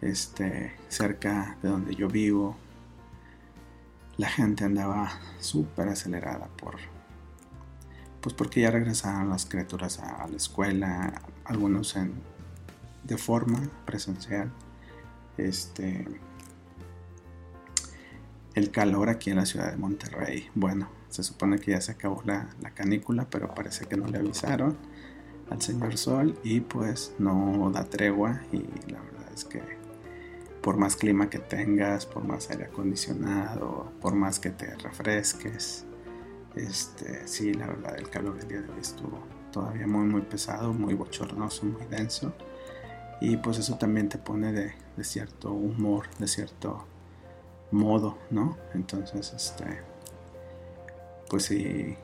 este, 0.00 0.74
cerca 0.88 1.58
de 1.62 1.68
donde 1.68 1.94
yo 1.94 2.08
vivo, 2.08 2.56
la 4.16 4.28
gente 4.28 4.64
andaba 4.64 5.20
súper 5.40 5.88
acelerada 5.88 6.48
por, 6.56 6.76
pues 8.26 8.34
porque 8.34 8.62
ya 8.62 8.72
regresaron 8.72 9.30
las 9.30 9.46
criaturas 9.46 10.00
a, 10.00 10.26
la 10.26 10.36
escuela, 10.36 11.22
algunos 11.44 11.94
en, 11.94 12.12
de 13.04 13.16
forma 13.18 13.60
presencial, 13.84 14.50
este, 15.38 16.04
el 18.54 18.72
calor 18.72 19.10
aquí 19.10 19.30
en 19.30 19.36
la 19.36 19.46
ciudad 19.46 19.70
de 19.70 19.76
Monterrey, 19.76 20.50
bueno, 20.56 20.88
se 21.08 21.22
supone 21.22 21.60
que 21.60 21.70
ya 21.70 21.80
se 21.80 21.92
acabó 21.92 22.20
la, 22.24 22.48
canícula, 22.74 23.28
pero 23.30 23.54
parece 23.54 23.86
que 23.86 23.96
no 23.96 24.08
le 24.08 24.18
avisaron 24.18 24.76
al 25.48 25.62
señor 25.62 25.96
Sol 25.96 26.36
y 26.42 26.58
pues 26.62 27.14
no 27.20 27.70
da 27.72 27.84
tregua 27.84 28.40
y 28.50 28.56
la 28.90 29.02
verdad 29.02 29.32
es 29.32 29.44
que 29.44 29.62
por 30.62 30.78
más 30.78 30.96
clima 30.96 31.30
que 31.30 31.38
tengas, 31.38 32.06
por 32.06 32.24
más 32.24 32.50
aire 32.50 32.64
acondicionado, 32.64 33.92
por 34.00 34.16
más 34.16 34.40
que 34.40 34.50
te 34.50 34.74
refresques, 34.78 35.85
este, 36.56 37.26
sí, 37.28 37.54
la 37.54 37.66
verdad 37.66 37.96
el 37.96 38.08
calor 38.10 38.36
del 38.38 38.48
día 38.48 38.60
de 38.62 38.72
hoy 38.72 38.80
estuvo 38.80 39.22
todavía 39.52 39.86
muy 39.86 40.06
muy 40.06 40.22
pesado, 40.22 40.72
muy 40.72 40.94
bochornoso, 40.94 41.66
muy 41.66 41.86
denso 41.86 42.32
y 43.20 43.36
pues 43.36 43.58
eso 43.58 43.76
también 43.78 44.08
te 44.08 44.18
pone 44.18 44.52
de, 44.52 44.74
de 44.96 45.04
cierto 45.04 45.52
humor, 45.52 46.06
de 46.18 46.28
cierto 46.28 46.86
modo, 47.70 48.18
¿no? 48.30 48.56
Entonces, 48.74 49.32
este 49.32 49.96
pues 51.28 51.44
si, 51.44 51.96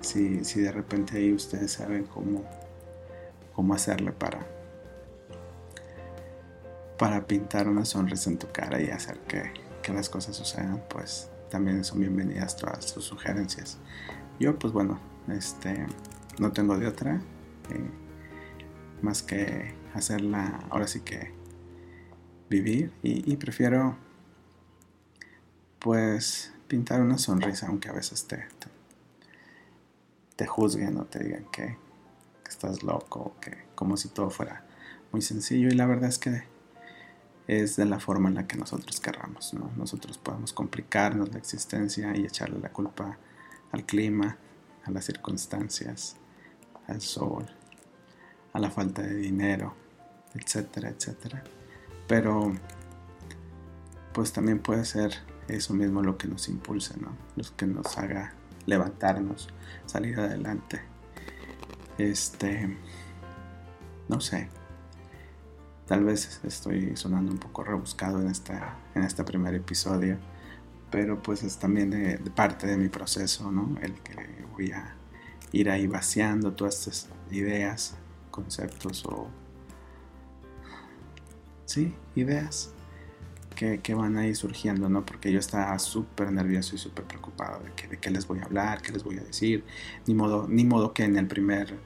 si, 0.00 0.60
de 0.60 0.72
repente 0.72 1.16
ahí 1.16 1.32
ustedes 1.32 1.72
saben 1.72 2.04
cómo, 2.04 2.44
cómo 3.54 3.74
hacerle 3.74 4.12
para, 4.12 4.46
para 6.98 7.26
pintar 7.26 7.68
una 7.68 7.84
sonrisa 7.84 8.30
en 8.30 8.38
tu 8.38 8.48
cara 8.52 8.80
y 8.80 8.90
hacer 8.90 9.18
que, 9.20 9.68
las 9.88 10.10
cosas 10.10 10.36
sucedan, 10.36 10.84
pues 10.90 11.30
también 11.48 11.84
son 11.84 12.00
bienvenidas 12.00 12.56
todas 12.56 12.84
sus 12.84 13.04
sugerencias. 13.04 13.78
Yo 14.38 14.58
pues 14.58 14.72
bueno, 14.72 15.00
este, 15.28 15.86
no 16.38 16.52
tengo 16.52 16.78
de 16.78 16.86
otra 16.86 17.20
eh, 17.70 17.90
más 19.02 19.22
que 19.22 19.74
hacerla 19.94 20.60
ahora 20.70 20.86
sí 20.86 21.00
que 21.00 21.32
vivir 22.48 22.92
y, 23.02 23.36
prefiero 23.36 23.96
pues 25.78 26.52
pintar 26.66 27.00
una 27.02 27.18
sonrisa, 27.18 27.66
aunque 27.68 27.88
a 27.88 27.92
veces 27.92 28.26
te, 28.26 28.46
te, 30.36 30.46
juzguen 30.46 30.96
o 30.96 31.04
te 31.04 31.22
digan 31.22 31.44
que, 31.52 31.76
estás 32.48 32.82
loco, 32.82 33.36
que 33.42 33.66
como 33.74 33.98
si 33.98 34.08
todo 34.08 34.30
fuera 34.30 34.64
muy 35.12 35.20
sencillo. 35.20 35.68
Y 35.68 35.72
la 35.72 35.86
verdad 35.86 36.08
es 36.08 36.18
que 36.18 36.44
es 37.48 37.76
de 37.76 37.86
la 37.86 37.98
forma 37.98 38.28
en 38.28 38.36
la 38.36 38.46
que 38.46 38.58
nosotros 38.58 39.00
querramos. 39.00 39.54
¿no? 39.54 39.72
Nosotros 39.76 40.18
podemos 40.18 40.52
complicarnos 40.52 41.32
la 41.32 41.38
existencia 41.38 42.14
y 42.14 42.24
echarle 42.24 42.60
la 42.60 42.68
culpa 42.68 43.18
al 43.72 43.84
clima, 43.84 44.36
a 44.84 44.90
las 44.90 45.06
circunstancias, 45.06 46.16
al 46.86 47.00
sol, 47.00 47.46
a 48.52 48.58
la 48.60 48.70
falta 48.70 49.02
de 49.02 49.14
dinero, 49.14 49.74
etcétera, 50.34 50.90
etcétera. 50.90 51.42
Pero 52.06 52.52
pues 54.12 54.32
también 54.32 54.58
puede 54.58 54.84
ser 54.84 55.14
eso 55.48 55.72
mismo 55.72 56.02
lo 56.02 56.18
que 56.18 56.28
nos 56.28 56.48
impulsa, 56.48 56.94
¿no? 57.00 57.16
Lo 57.34 57.44
que 57.56 57.66
nos 57.66 57.96
haga 57.96 58.34
levantarnos, 58.66 59.48
salir 59.86 60.20
adelante. 60.20 60.82
Este, 61.96 62.76
no 64.08 64.20
sé, 64.20 64.48
tal 65.88 66.04
vez 66.04 66.40
estoy 66.44 66.96
sonando 66.96 67.32
un 67.32 67.38
poco 67.38 67.64
rebuscado 67.64 68.20
en, 68.20 68.28
esta, 68.28 68.76
en 68.94 69.04
este 69.04 69.24
primer 69.24 69.54
episodio, 69.54 70.18
pero 70.90 71.20
pues 71.22 71.42
es 71.42 71.58
también 71.58 71.90
de, 71.90 72.18
parte 72.30 72.66
de 72.66 72.76
mi 72.76 72.90
proceso, 72.90 73.50
¿no? 73.50 73.74
El 73.80 73.94
que 73.94 74.14
voy 74.52 74.70
a 74.70 74.94
ir 75.50 75.70
ahí 75.70 75.86
vaciando 75.86 76.52
todas 76.52 76.86
estas 76.86 77.08
ideas, 77.30 77.96
conceptos 78.30 79.04
o... 79.06 79.28
Sí, 81.64 81.94
ideas 82.14 82.72
que, 83.54 83.94
van 83.94 84.16
a 84.18 84.26
ir 84.26 84.36
surgiendo, 84.36 84.88
¿no? 84.90 85.04
Porque 85.04 85.32
yo 85.32 85.38
estaba 85.38 85.78
súper 85.78 86.30
nervioso 86.30 86.76
y 86.76 86.78
súper 86.78 87.04
preocupado 87.04 87.64
de, 87.64 87.72
que, 87.72 87.88
de 87.88 87.96
qué 87.96 88.10
les 88.10 88.26
voy 88.26 88.40
a 88.40 88.44
hablar, 88.44 88.82
qué 88.82 88.92
les 88.92 89.02
voy 89.02 89.18
a 89.18 89.22
decir. 89.22 89.64
Ni 90.06 90.14
modo, 90.14 90.46
ni 90.48 90.64
modo 90.64 90.92
que 90.92 91.04
en 91.04 91.16
el 91.16 91.26
primer 91.26 91.78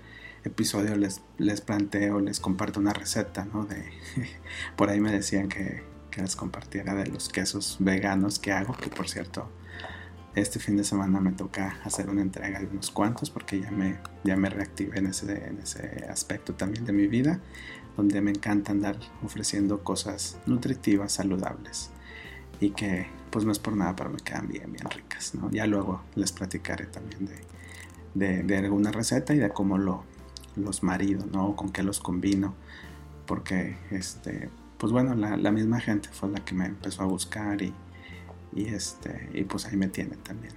episodio 0.44 0.96
les, 0.96 1.22
les 1.38 1.60
planteo, 1.60 2.20
les 2.20 2.40
comparto 2.40 2.80
una 2.80 2.92
receta, 2.92 3.44
¿no? 3.44 3.64
De, 3.64 3.84
por 4.76 4.90
ahí 4.90 5.00
me 5.00 5.12
decían 5.12 5.48
que, 5.48 5.82
que 6.10 6.22
les 6.22 6.36
compartiera 6.36 6.94
de 6.94 7.06
los 7.06 7.28
quesos 7.28 7.76
veganos 7.80 8.38
que 8.38 8.52
hago, 8.52 8.74
que 8.74 8.90
por 8.90 9.08
cierto, 9.08 9.48
este 10.34 10.58
fin 10.58 10.76
de 10.76 10.84
semana 10.84 11.20
me 11.20 11.32
toca 11.32 11.78
hacer 11.84 12.08
una 12.08 12.22
entrega 12.22 12.58
de 12.58 12.66
unos 12.66 12.90
cuantos 12.90 13.30
porque 13.30 13.60
ya 13.60 13.70
me, 13.70 13.98
ya 14.24 14.36
me 14.36 14.48
reactivé 14.48 14.98
en 14.98 15.06
ese, 15.06 15.46
en 15.46 15.58
ese 15.58 16.06
aspecto 16.08 16.54
también 16.54 16.84
de 16.84 16.92
mi 16.92 17.06
vida, 17.06 17.40
donde 17.96 18.20
me 18.22 18.30
encanta 18.30 18.72
andar 18.72 18.98
ofreciendo 19.22 19.84
cosas 19.84 20.38
nutritivas, 20.46 21.12
saludables 21.12 21.90
y 22.60 22.70
que 22.70 23.06
pues 23.30 23.44
no 23.44 23.52
es 23.52 23.58
por 23.58 23.76
nada, 23.76 23.96
pero 23.96 24.10
me 24.10 24.18
quedan 24.18 24.48
bien, 24.48 24.72
bien 24.72 24.88
ricas, 24.90 25.34
¿no? 25.34 25.50
Ya 25.50 25.66
luego 25.66 26.02
les 26.14 26.32
platicaré 26.32 26.86
también 26.86 27.28
de, 28.14 28.42
de, 28.42 28.56
alguna 28.58 28.92
receta 28.92 29.34
y 29.34 29.38
de 29.38 29.48
cómo 29.50 29.78
lo, 29.78 30.04
los 30.56 30.82
marido, 30.82 31.24
¿no? 31.32 31.56
Con 31.56 31.70
qué 31.70 31.82
los 31.82 32.00
combino, 32.00 32.54
porque 33.26 33.76
este, 33.90 34.50
pues 34.78 34.92
bueno, 34.92 35.14
la, 35.14 35.50
misma 35.50 35.80
gente 35.80 36.08
fue 36.12 36.28
la 36.30 36.44
que 36.44 36.54
me 36.54 36.66
empezó 36.66 37.02
a 37.02 37.06
buscar 37.06 37.62
y 37.62 37.72
y, 38.54 38.66
este, 38.66 39.30
y 39.32 39.44
pues 39.44 39.66
ahí 39.66 39.76
me 39.76 39.88
tienen 39.88 40.18
también, 40.18 40.52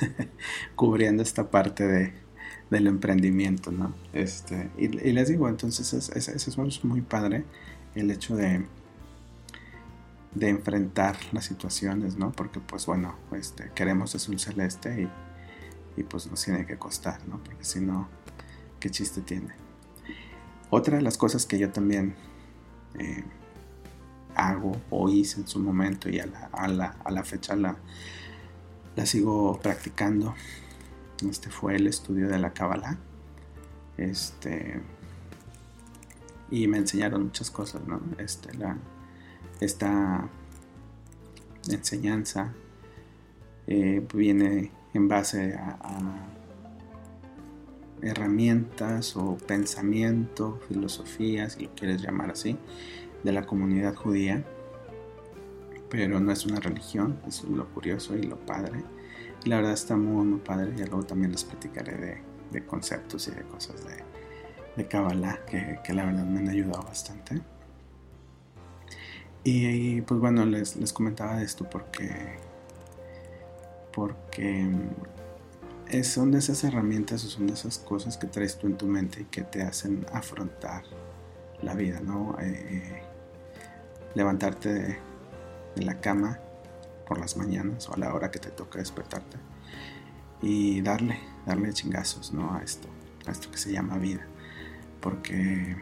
cubriendo 0.76 1.22
esta 1.22 1.50
parte 1.50 1.86
de, 1.86 2.12
del 2.70 2.86
emprendimiento, 2.86 3.72
¿no? 3.72 3.94
Este, 4.12 4.70
y, 4.76 4.88
les 4.88 5.28
digo, 5.28 5.48
entonces 5.48 5.92
es, 5.92 6.10
es, 6.10 6.28
es, 6.28 6.84
muy 6.84 7.00
padre 7.00 7.44
el 7.94 8.10
hecho 8.10 8.36
de, 8.36 8.66
de 10.34 10.48
enfrentar 10.48 11.16
las 11.32 11.46
situaciones, 11.46 12.16
¿no? 12.16 12.32
Porque 12.32 12.60
pues 12.60 12.86
bueno, 12.86 13.16
este, 13.32 13.70
queremos 13.74 14.14
un 14.28 14.38
celeste 14.38 15.02
y, 15.02 16.00
y 16.00 16.04
pues 16.04 16.30
nos 16.30 16.44
tiene 16.44 16.66
que 16.66 16.76
costar, 16.76 17.26
¿no? 17.26 17.42
Porque 17.42 17.64
si 17.64 17.80
no, 17.80 18.08
¿qué 18.80 18.90
chiste 18.90 19.20
tiene? 19.20 19.54
Otra 20.70 20.96
de 20.96 21.02
las 21.02 21.16
cosas 21.16 21.46
que 21.46 21.58
yo 21.58 21.70
también 21.70 22.14
eh, 22.98 23.24
hago 24.34 24.72
o 24.90 25.08
hice 25.08 25.40
en 25.40 25.48
su 25.48 25.58
momento 25.58 26.08
y 26.08 26.20
a 26.20 26.26
la, 26.26 26.50
a 26.52 26.68
la, 26.68 26.96
a 27.04 27.10
la 27.10 27.24
fecha 27.24 27.56
la, 27.56 27.76
la 28.96 29.06
sigo 29.06 29.58
practicando. 29.60 30.34
Este 31.28 31.50
fue 31.50 31.76
el 31.76 31.86
estudio 31.86 32.28
de 32.28 32.38
la 32.38 32.52
Kabbalah. 32.52 32.98
Este, 33.96 34.80
y 36.50 36.68
me 36.68 36.78
enseñaron 36.78 37.24
muchas 37.24 37.50
cosas, 37.50 37.86
¿no? 37.86 38.00
Este, 38.18 38.54
la, 38.54 38.76
esta 39.60 40.28
enseñanza 41.68 42.52
eh, 43.66 44.06
viene 44.14 44.70
en 44.94 45.08
base 45.08 45.54
a, 45.54 45.78
a, 45.80 46.37
herramientas 48.02 49.16
o 49.16 49.36
pensamiento, 49.36 50.60
filosofía, 50.68 51.48
si 51.50 51.64
lo 51.64 51.74
quieres 51.74 52.02
llamar 52.02 52.30
así, 52.30 52.56
de 53.22 53.32
la 53.32 53.44
comunidad 53.44 53.94
judía, 53.94 54.44
pero 55.88 56.20
no 56.20 56.32
es 56.32 56.44
una 56.46 56.60
religión, 56.60 57.20
es 57.26 57.44
lo 57.44 57.66
curioso 57.68 58.16
y 58.16 58.22
lo 58.22 58.36
padre. 58.36 58.82
Y 59.44 59.48
la 59.48 59.56
verdad 59.56 59.72
está 59.72 59.96
muy, 59.96 60.26
muy 60.26 60.40
padre. 60.40 60.72
Y 60.76 60.78
luego 60.78 61.04
también 61.04 61.32
les 61.32 61.44
platicaré 61.44 62.22
de, 62.50 62.66
conceptos 62.66 63.28
y 63.28 63.30
de 63.30 63.42
cosas 63.42 63.84
de, 63.84 64.02
de 64.76 64.88
Kabbalah 64.88 65.44
que, 65.46 65.80
la 65.94 66.04
verdad 66.04 66.24
me 66.24 66.40
han 66.40 66.48
ayudado 66.48 66.82
bastante. 66.82 67.40
Y, 69.44 70.02
pues 70.02 70.20
bueno, 70.20 70.44
les, 70.44 70.76
les 70.76 70.92
comentaba 70.92 71.40
esto 71.40 71.68
porque, 71.70 72.36
porque 73.92 74.68
son 76.04 76.30
de 76.30 76.38
esas 76.38 76.64
herramientas 76.64 77.24
o 77.24 77.28
son 77.28 77.46
de 77.46 77.54
esas 77.54 77.78
cosas 77.78 78.16
que 78.16 78.26
traes 78.26 78.58
tú 78.58 78.66
en 78.66 78.76
tu 78.76 78.86
mente 78.86 79.22
y 79.22 79.24
que 79.24 79.42
te 79.42 79.62
hacen 79.62 80.06
afrontar 80.12 80.84
la 81.62 81.74
vida, 81.74 82.00
¿no? 82.00 82.36
Eh, 82.40 83.02
levantarte 84.14 84.68
de, 84.72 84.98
la 85.76 86.00
cama 86.00 86.40
por 87.06 87.20
las 87.20 87.36
mañanas 87.36 87.88
o 87.88 87.94
a 87.94 87.98
la 87.98 88.12
hora 88.12 88.32
que 88.32 88.40
te 88.40 88.50
toca 88.50 88.80
despertarte 88.80 89.36
y 90.42 90.80
darle, 90.82 91.20
darle 91.46 91.72
chingazos, 91.72 92.32
¿no? 92.32 92.52
A 92.52 92.62
esto, 92.62 92.88
a 93.26 93.30
esto 93.30 93.50
que 93.50 93.58
se 93.58 93.72
llama 93.72 93.96
vida. 93.96 94.26
Porque 95.00 95.76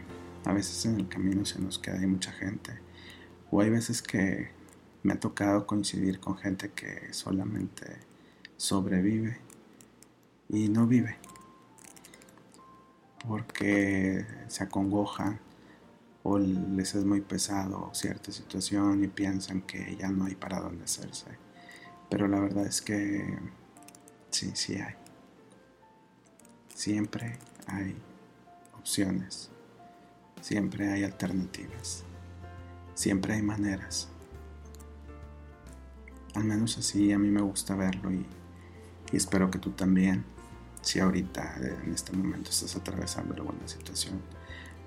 a 0.45 0.53
veces 0.53 0.85
en 0.85 1.01
el 1.01 1.09
camino 1.09 1.47
se 1.47 1.61
nos 1.61 1.79
queda 1.79 1.99
ahí 1.99 2.07
mucha 2.07 2.31
gente. 2.33 2.79
O 3.51 3.63
hay 3.63 3.71
veces 3.71 4.03
que 4.03 4.51
me 5.03 5.15
ha 5.15 5.21
tocado 5.21 5.67
coincidir 5.67 6.21
con 6.21 6.37
gente 6.37 6.73
que 6.73 7.13
solamente 7.13 7.97
sobrevive 8.59 9.39
y 10.49 10.69
no 10.69 10.87
vive. 10.87 11.17
Porque 13.27 14.27
se 14.49 14.65
acongoja 14.65 15.41
o 16.23 16.39
les 16.39 16.95
es 16.95 17.05
muy 17.05 17.21
pesado 17.21 17.91
cierta 17.93 18.33
situación 18.33 19.05
y 19.05 19.09
piensan 19.09 19.63
que 19.63 19.97
ya 19.97 20.09
no 20.11 20.25
hay 20.25 20.35
para 20.35 20.61
dónde 20.61 20.85
hacerse. 20.85 21.27
Pero 22.09 22.29
la 22.29 22.41
verdad 22.41 22.67
es 22.67 22.81
que 22.81 23.39
sí, 24.31 24.51
sí 24.55 24.75
hay. 24.75 24.95
Siempre 26.75 27.39
hay 27.67 27.97
opciones. 28.79 29.51
Siempre 30.41 30.93
hay 30.93 31.05
alternativas. 31.05 32.05
Siempre 32.95 33.35
hay 33.35 33.43
maneras. 33.43 34.09
Al 36.35 36.45
menos 36.45 36.77
así 36.79 37.13
a 37.13 37.19
mí 37.19 37.29
me 37.29 37.41
gusta 37.41 37.75
verlo 37.75 38.13
y, 38.13 38.27
y 39.13 39.17
espero 39.17 39.51
que 39.51 39.59
tú 39.59 39.71
también, 39.71 40.25
si 40.87 41.01
ahorita 41.01 41.57
en 41.57 41.93
este 41.93 42.13
momento 42.13 42.51
estás 42.51 42.77
atravesando 42.77 43.35
alguna 43.35 43.67
situación, 43.67 44.21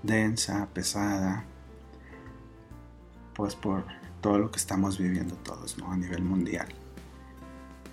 densa, 0.02 0.66
pesada, 0.74 1.44
pues 3.34 3.54
por 3.54 3.84
todo 4.22 4.38
lo 4.38 4.50
que 4.50 4.60
estamos 4.60 4.98
viviendo 4.98 5.36
todos 5.36 5.78
¿no? 5.78 5.92
a 5.92 5.98
nivel 5.98 6.24
mundial. 6.24 6.70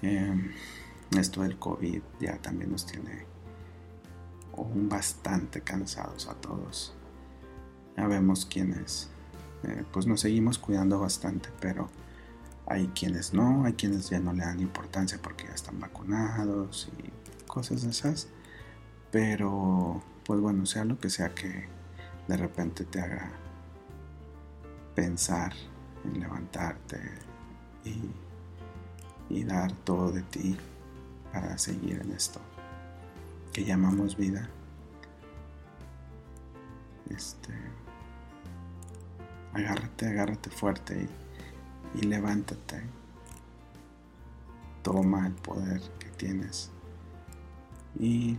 Em, 0.02 0.52
esto 1.18 1.42
del 1.42 1.58
COVID 1.58 2.00
ya 2.20 2.38
también 2.38 2.70
nos 2.70 2.86
tiene 2.86 3.26
un 4.52 4.88
bastante 4.88 5.62
cansados 5.62 6.28
a 6.28 6.34
todos. 6.34 6.94
Ya 7.96 8.06
vemos 8.06 8.46
quienes, 8.46 9.10
eh, 9.64 9.82
pues 9.92 10.06
nos 10.06 10.20
seguimos 10.20 10.60
cuidando 10.60 11.00
bastante, 11.00 11.48
pero 11.60 11.90
hay 12.68 12.86
quienes 12.88 13.34
no, 13.34 13.64
hay 13.64 13.72
quienes 13.72 14.10
ya 14.10 14.20
no 14.20 14.32
le 14.32 14.44
dan 14.44 14.60
importancia 14.60 15.18
porque 15.20 15.48
ya 15.48 15.54
están 15.54 15.80
vacunados 15.80 16.88
y 16.98 17.25
cosas 17.56 17.84
de 17.84 17.88
esas. 17.88 18.28
Pero, 19.10 20.02
pues 20.26 20.40
bueno, 20.40 20.66
sea 20.66 20.84
lo 20.84 20.98
que 20.98 21.08
sea 21.08 21.34
que, 21.34 21.66
de 22.28 22.36
repente 22.36 22.84
te 22.84 23.00
haga 23.00 23.30
pensar 24.94 25.54
en 26.04 26.20
levantarte 26.20 27.00
y, 27.82 28.12
dar 29.44 29.72
todo 29.72 30.10
de 30.10 30.22
ti 30.22 30.56
para 31.32 31.56
seguir 31.56 32.00
en 32.02 32.10
esto 32.12 32.40
que 33.52 33.64
llamamos 33.64 34.16
vida. 34.16 34.48
Este, 37.08 37.54
agárrate, 39.54 40.08
agárrate 40.08 40.50
fuerte 40.50 41.08
y, 41.94 42.00
y 42.00 42.02
levántate. 42.02 42.82
Toma 44.82 45.28
el 45.28 45.34
poder 45.34 45.80
que 45.98 46.08
tienes 46.10 46.70
y 47.98 48.38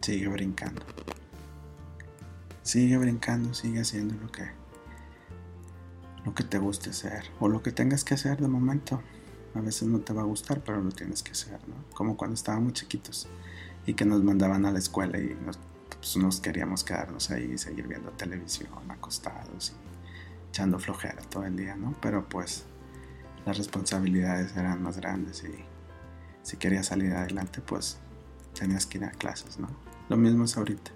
sigue 0.00 0.28
brincando. 0.28 0.82
Sigue 2.62 2.96
brincando, 2.98 3.54
sigue 3.54 3.80
haciendo 3.80 4.14
lo 4.14 4.30
que 4.30 4.60
lo 6.24 6.34
que 6.34 6.44
te 6.44 6.58
guste 6.58 6.90
hacer 6.90 7.24
o 7.38 7.48
lo 7.48 7.62
que 7.62 7.72
tengas 7.72 8.04
que 8.04 8.14
hacer 8.14 8.40
de 8.40 8.48
momento. 8.48 9.02
A 9.54 9.60
veces 9.60 9.88
no 9.88 10.00
te 10.00 10.12
va 10.12 10.22
a 10.22 10.26
gustar, 10.26 10.62
pero 10.62 10.80
lo 10.80 10.92
tienes 10.92 11.22
que 11.22 11.32
hacer, 11.32 11.58
¿no? 11.68 11.74
Como 11.94 12.16
cuando 12.16 12.34
estábamos 12.34 12.74
chiquitos 12.74 13.28
y 13.86 13.94
que 13.94 14.04
nos 14.04 14.22
mandaban 14.22 14.64
a 14.66 14.70
la 14.70 14.78
escuela 14.78 15.18
y 15.18 15.36
nos, 15.44 15.58
pues, 15.88 16.16
nos 16.16 16.40
queríamos 16.40 16.84
quedarnos 16.84 17.30
ahí 17.30 17.52
y 17.54 17.58
seguir 17.58 17.88
viendo 17.88 18.10
televisión, 18.12 18.68
acostados 18.88 19.70
y 19.72 20.48
echando 20.50 20.78
flojera 20.78 21.22
todo 21.22 21.44
el 21.44 21.56
día, 21.56 21.74
¿no? 21.74 21.96
Pero 22.00 22.28
pues 22.28 22.64
las 23.44 23.58
responsabilidades 23.58 24.56
eran 24.56 24.82
más 24.82 24.98
grandes 24.98 25.42
y 25.42 25.64
si 26.42 26.56
querías 26.56 26.86
salir 26.86 27.12
adelante, 27.12 27.60
pues 27.60 27.98
tenías 28.58 28.86
que 28.86 28.98
ir 28.98 29.04
a 29.04 29.10
clases, 29.10 29.58
¿no? 29.58 29.68
Lo 30.08 30.16
mismo 30.16 30.44
es 30.44 30.56
ahorita 30.56 30.90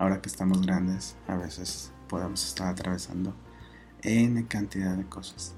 ahora 0.00 0.22
que 0.22 0.30
estamos 0.30 0.62
grandes, 0.62 1.14
a 1.28 1.36
veces 1.36 1.92
podemos 2.08 2.42
estar 2.44 2.68
atravesando 2.68 3.34
N 4.02 4.46
cantidad 4.48 4.96
de 4.96 5.04
cosas. 5.04 5.54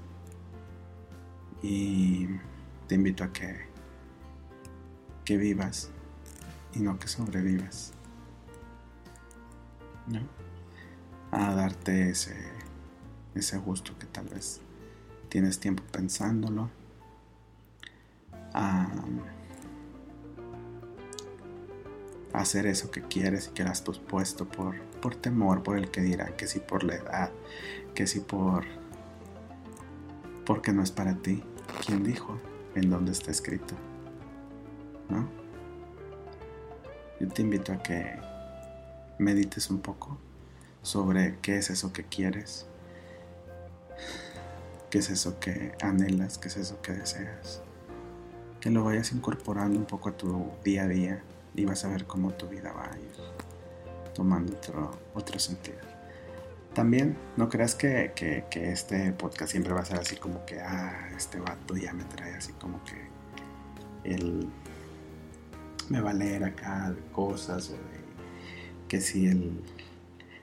Y 1.61 2.27
te 2.87 2.95
invito 2.95 3.23
a 3.23 3.31
que, 3.31 3.67
que 5.23 5.37
vivas 5.37 5.91
y 6.73 6.79
no 6.79 6.99
que 6.99 7.07
sobrevivas. 7.07 7.93
¿No? 10.07 10.19
A 11.31 11.55
darte 11.55 12.09
ese, 12.09 12.35
ese 13.35 13.57
gusto 13.59 13.97
que 13.97 14.07
tal 14.07 14.25
vez 14.25 14.59
tienes 15.29 15.61
tiempo 15.61 15.83
pensándolo. 15.89 16.69
Hacer 22.33 22.65
eso 22.65 22.89
que 22.89 23.01
quieres 23.03 23.47
y 23.47 23.51
que 23.51 23.63
has 23.63 23.81
pospuesto 23.81 24.47
por, 24.47 24.81
por 25.01 25.15
temor, 25.15 25.63
por 25.63 25.77
el 25.77 25.91
que 25.91 26.01
dirá, 26.01 26.35
que 26.35 26.47
si 26.47 26.59
por 26.59 26.83
la 26.83 26.95
edad, 26.95 27.31
que 27.93 28.07
si 28.07 28.19
por... 28.19 28.65
porque 30.45 30.73
no 30.73 30.81
es 30.81 30.91
para 30.91 31.15
ti. 31.15 31.43
¿Quién 31.85 32.03
dijo? 32.03 32.37
¿En 32.75 32.89
dónde 32.89 33.11
está 33.11 33.31
escrito? 33.31 33.75
¿No? 35.09 35.29
Yo 37.19 37.27
te 37.27 37.43
invito 37.43 37.71
a 37.71 37.81
que 37.81 38.19
medites 39.19 39.69
un 39.69 39.79
poco 39.79 40.17
sobre 40.81 41.37
qué 41.41 41.57
es 41.57 41.69
eso 41.69 41.93
que 41.93 42.03
quieres, 42.03 42.65
qué 44.89 44.97
es 44.97 45.09
eso 45.09 45.39
que 45.39 45.73
anhelas, 45.81 46.39
qué 46.39 46.47
es 46.47 46.57
eso 46.57 46.81
que 46.81 46.93
deseas. 46.93 47.61
Que 48.59 48.71
lo 48.71 48.83
vayas 48.83 49.11
incorporando 49.11 49.77
un 49.77 49.85
poco 49.85 50.09
a 50.09 50.17
tu 50.17 50.51
día 50.63 50.83
a 50.83 50.87
día 50.87 51.23
y 51.55 51.65
vas 51.65 51.83
a 51.85 51.89
ver 51.89 52.05
cómo 52.05 52.31
tu 52.31 52.47
vida 52.47 52.71
va 52.73 52.91
a 52.91 52.97
ir 52.97 53.11
tomando 54.13 54.53
otro, 54.53 54.91
otro 55.13 55.39
sentido. 55.39 55.79
También 56.73 57.15
no 57.37 57.49
creas 57.49 57.75
que, 57.75 58.13
que, 58.15 58.71
este 58.71 59.11
podcast 59.13 59.51
siempre 59.51 59.73
va 59.73 59.81
a 59.81 59.85
ser 59.85 59.99
así 59.99 60.15
como 60.15 60.43
que, 60.45 60.59
ah, 60.59 61.09
este 61.15 61.39
vato 61.39 61.75
ya 61.75 61.93
me 61.93 62.03
trae 62.05 62.33
así 62.33 62.53
como 62.53 62.83
que 62.83 62.95
él 64.03 64.49
me 65.89 66.01
va 66.01 66.11
a 66.11 66.13
leer 66.13 66.43
acá 66.43 66.95
cosas 67.11 67.69
o 67.69 67.73
de 67.73 68.03
que 68.87 69.01
si 69.01 69.27
el 69.27 69.61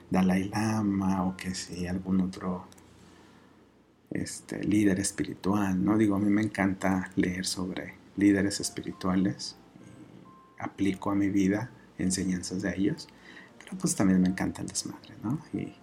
Dalai 0.09 0.49
Lama 0.49 1.25
o 1.25 1.35
que 1.35 1.53
si 1.53 1.87
algún 1.87 2.21
otro 2.21 2.65
este, 4.11 4.63
líder 4.63 4.99
espiritual, 4.99 5.83
¿no? 5.83 5.97
Digo, 5.97 6.15
a 6.15 6.19
mí 6.19 6.29
me 6.29 6.41
encanta 6.41 7.11
leer 7.15 7.45
sobre 7.45 7.95
líderes 8.17 8.59
espirituales 8.59 9.57
aplico 10.61 11.11
a 11.11 11.15
mi 11.15 11.29
vida 11.29 11.71
enseñanzas 11.97 12.61
de 12.61 12.75
ellos, 12.75 13.07
pero 13.59 13.77
pues 13.77 13.95
también 13.95 14.21
me 14.21 14.29
encanta 14.29 14.61
el 14.61 14.67
desmadre, 14.67 15.15
¿no? 15.23 15.39
Y 15.53 15.73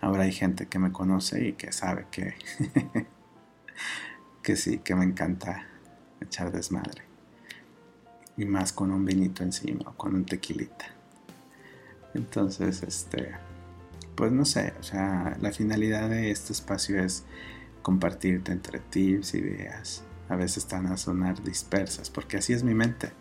ahora 0.00 0.24
hay 0.24 0.32
gente 0.32 0.66
que 0.66 0.78
me 0.78 0.92
conoce 0.92 1.48
y 1.48 1.52
que 1.54 1.72
sabe 1.72 2.06
que, 2.10 2.34
que 4.42 4.56
sí, 4.56 4.78
que 4.78 4.94
me 4.94 5.04
encanta 5.04 5.66
echar 6.20 6.52
desmadre. 6.52 7.02
Y 8.36 8.44
más 8.44 8.72
con 8.72 8.90
un 8.90 9.04
vinito 9.04 9.42
encima, 9.42 9.94
con 9.96 10.14
un 10.14 10.26
tequilita. 10.26 10.86
Entonces, 12.14 12.82
este, 12.82 13.32
pues 14.14 14.32
no 14.32 14.44
sé, 14.44 14.74
o 14.78 14.82
sea, 14.82 15.36
la 15.40 15.52
finalidad 15.52 16.08
de 16.08 16.30
este 16.30 16.52
espacio 16.52 17.02
es 17.02 17.24
compartirte 17.82 18.52
entre 18.52 18.80
tips, 18.80 19.34
ideas. 19.34 20.02
A 20.28 20.36
veces 20.36 20.58
están 20.58 20.86
a 20.86 20.96
sonar 20.96 21.42
dispersas, 21.42 22.10
porque 22.10 22.38
así 22.38 22.52
es 22.52 22.64
mi 22.64 22.74
mente. 22.74 23.12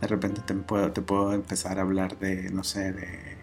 De 0.00 0.06
repente 0.06 0.42
te 0.42 0.54
puedo, 0.54 1.32
empezar 1.32 1.78
a 1.78 1.82
hablar 1.82 2.18
de, 2.18 2.50
no 2.50 2.62
sé, 2.64 2.92
de, 2.92 3.38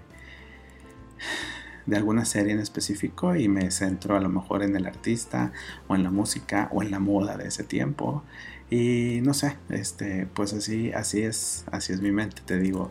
de 1.85 1.97
alguna 1.97 2.25
serie 2.25 2.53
en 2.53 2.59
específico 2.59 3.35
y 3.35 3.49
me 3.49 3.71
centro 3.71 4.15
a 4.15 4.19
lo 4.19 4.29
mejor 4.29 4.63
en 4.63 4.75
el 4.75 4.85
artista 4.85 5.51
o 5.87 5.95
en 5.95 6.03
la 6.03 6.11
música 6.11 6.69
o 6.71 6.81
en 6.81 6.91
la 6.91 6.99
moda 6.99 7.37
de 7.37 7.47
ese 7.47 7.63
tiempo. 7.63 8.23
Y 8.69 9.19
no 9.23 9.33
sé, 9.33 9.57
este, 9.69 10.27
pues 10.27 10.53
así, 10.53 10.91
así 10.93 11.23
es, 11.23 11.65
así 11.71 11.91
es 11.93 12.01
mi 12.01 12.11
mente. 12.11 12.41
Te 12.45 12.59
digo, 12.59 12.89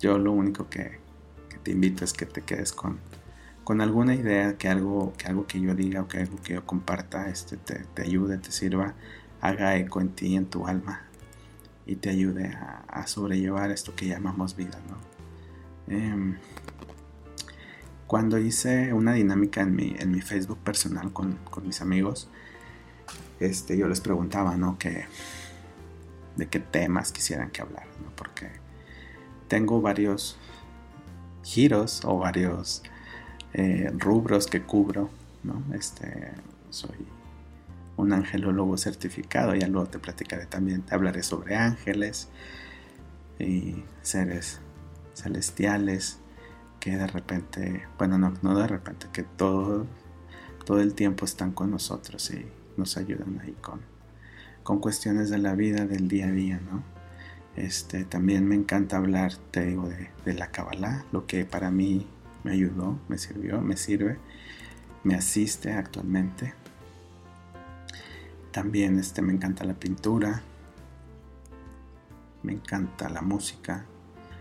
yo 0.00 0.18
lo 0.18 0.32
único 0.32 0.68
que, 0.68 0.98
te 1.62 1.70
invito 1.72 2.04
es 2.04 2.12
que 2.12 2.26
te 2.26 2.42
quedes 2.42 2.72
con, 2.72 2.98
con 3.66 3.80
alguna 3.80 4.14
idea, 4.14 4.56
que 4.56 4.68
algo, 4.68 5.12
que 5.18 5.26
algo 5.26 5.48
que 5.48 5.60
yo 5.60 5.74
diga 5.74 6.02
o 6.02 6.06
que 6.06 6.18
algo 6.18 6.40
que 6.40 6.54
yo 6.54 6.64
comparta 6.64 7.28
este, 7.28 7.56
te, 7.56 8.00
ayude, 8.00 8.38
te 8.38 8.52
sirva, 8.52 8.94
haga 9.40 9.76
eco 9.76 10.00
en 10.00 10.10
ti, 10.10 10.36
en 10.36 10.46
tu 10.46 10.68
alma 10.68 11.02
y 11.84 11.96
te 11.96 12.10
ayude 12.10 12.46
a, 12.46 13.04
sobrellevar 13.08 13.72
esto 13.72 13.96
que 13.96 14.06
llamamos 14.06 14.54
vida. 14.54 14.78
Em, 15.88 16.36
cuando 18.06 18.38
hice 18.38 18.92
una 18.92 19.14
dinámica 19.14 19.62
en 19.62 19.74
mi, 19.74 19.96
en 19.98 20.12
mi 20.12 20.20
Facebook 20.20 20.58
personal 20.58 21.12
con, 21.12 21.36
mis 21.64 21.80
amigos, 21.80 22.30
este, 23.40 23.76
yo 23.76 23.88
les 23.88 24.00
preguntaba, 24.00 24.56
¿no? 24.56 24.78
Que, 24.78 25.06
de 26.36 26.46
qué 26.46 26.60
temas 26.60 27.10
quisieran 27.10 27.50
que 27.50 27.62
hablara, 27.62 27.88
¿no? 28.00 28.14
Porque 28.14 28.48
tengo 29.48 29.80
varios 29.80 30.38
giros 31.42 32.04
o 32.04 32.18
varios 32.18 32.84
eh, 33.54 33.90
rubros 33.96 34.46
que 34.46 34.62
cubro, 34.62 35.10
¿no? 35.42 35.62
Este, 35.74 36.32
soy 36.70 36.96
un 37.96 38.12
angelólogo 38.12 38.76
certificado, 38.76 39.54
ya 39.54 39.68
luego 39.68 39.88
te 39.88 39.98
platicaré 39.98 40.46
también, 40.46 40.82
te 40.82 40.94
hablaré 40.94 41.22
sobre 41.22 41.56
ángeles 41.56 42.28
y 43.38 43.82
seres 44.02 44.60
celestiales 45.14 46.18
que 46.80 46.96
de 46.96 47.06
repente, 47.06 47.84
bueno, 47.98 48.18
no, 48.18 48.34
no 48.42 48.58
de 48.58 48.66
repente, 48.66 49.06
que 49.12 49.22
todo, 49.22 49.86
todo 50.64 50.80
el 50.80 50.94
tiempo 50.94 51.24
están 51.24 51.52
con 51.52 51.70
nosotros 51.70 52.30
y 52.30 52.46
nos 52.76 52.96
ayudan 52.96 53.40
ahí 53.40 53.56
con, 53.60 53.80
con 54.62 54.78
cuestiones 54.78 55.30
de 55.30 55.38
la 55.38 55.54
vida, 55.54 55.86
del 55.86 56.08
día 56.08 56.26
a 56.26 56.30
día, 56.30 56.60
¿no? 56.60 56.82
Este, 57.56 58.04
también 58.04 58.46
me 58.46 58.54
encanta 58.54 58.98
hablar, 58.98 59.32
te 59.50 59.64
digo, 59.64 59.88
de, 59.88 60.34
la 60.34 60.50
Kabbalah, 60.50 61.06
lo 61.10 61.26
que 61.26 61.46
para 61.46 61.70
mí 61.70 62.06
me 62.46 62.52
ayudó, 62.52 62.98
me 63.08 63.18
sirvió, 63.18 63.60
me 63.60 63.76
sirve, 63.76 64.18
me 65.04 65.16
asiste 65.16 65.72
actualmente. 65.72 66.54
También 68.52 68.98
este, 68.98 69.20
me 69.20 69.34
encanta 69.34 69.64
la 69.64 69.74
pintura, 69.74 70.40
me 72.42 72.52
encanta 72.52 73.10
la 73.10 73.20
música, 73.20 73.84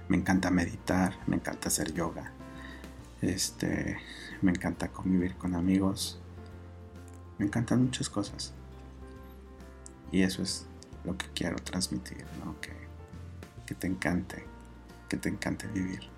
me 0.08 0.18
encanta 0.18 0.52
meditar, 0.52 1.18
me 1.26 1.36
encanta 1.36 1.68
hacer 1.70 1.94
yoga, 1.94 2.32
este, 3.22 3.98
me 4.42 4.52
encanta 4.52 4.90
convivir 4.90 5.36
con 5.36 5.56
amigos, 5.56 6.22
me 7.40 7.48
encantan 7.48 7.84
muchas 7.84 8.08
cosas. 8.08 8.54
Y 10.12 10.22
eso 10.22 10.44
es 10.44 10.68
lo 11.04 11.18
que 11.18 11.26
quiero 11.34 11.56
transmitir, 11.58 12.24
¿no? 12.46 12.56
Que 12.62 12.86
que 13.66 13.74
te 13.74 13.88
encante, 13.88 14.44
que 15.10 15.18
te 15.18 15.30
encante 15.30 15.68
vivir. 15.68 16.15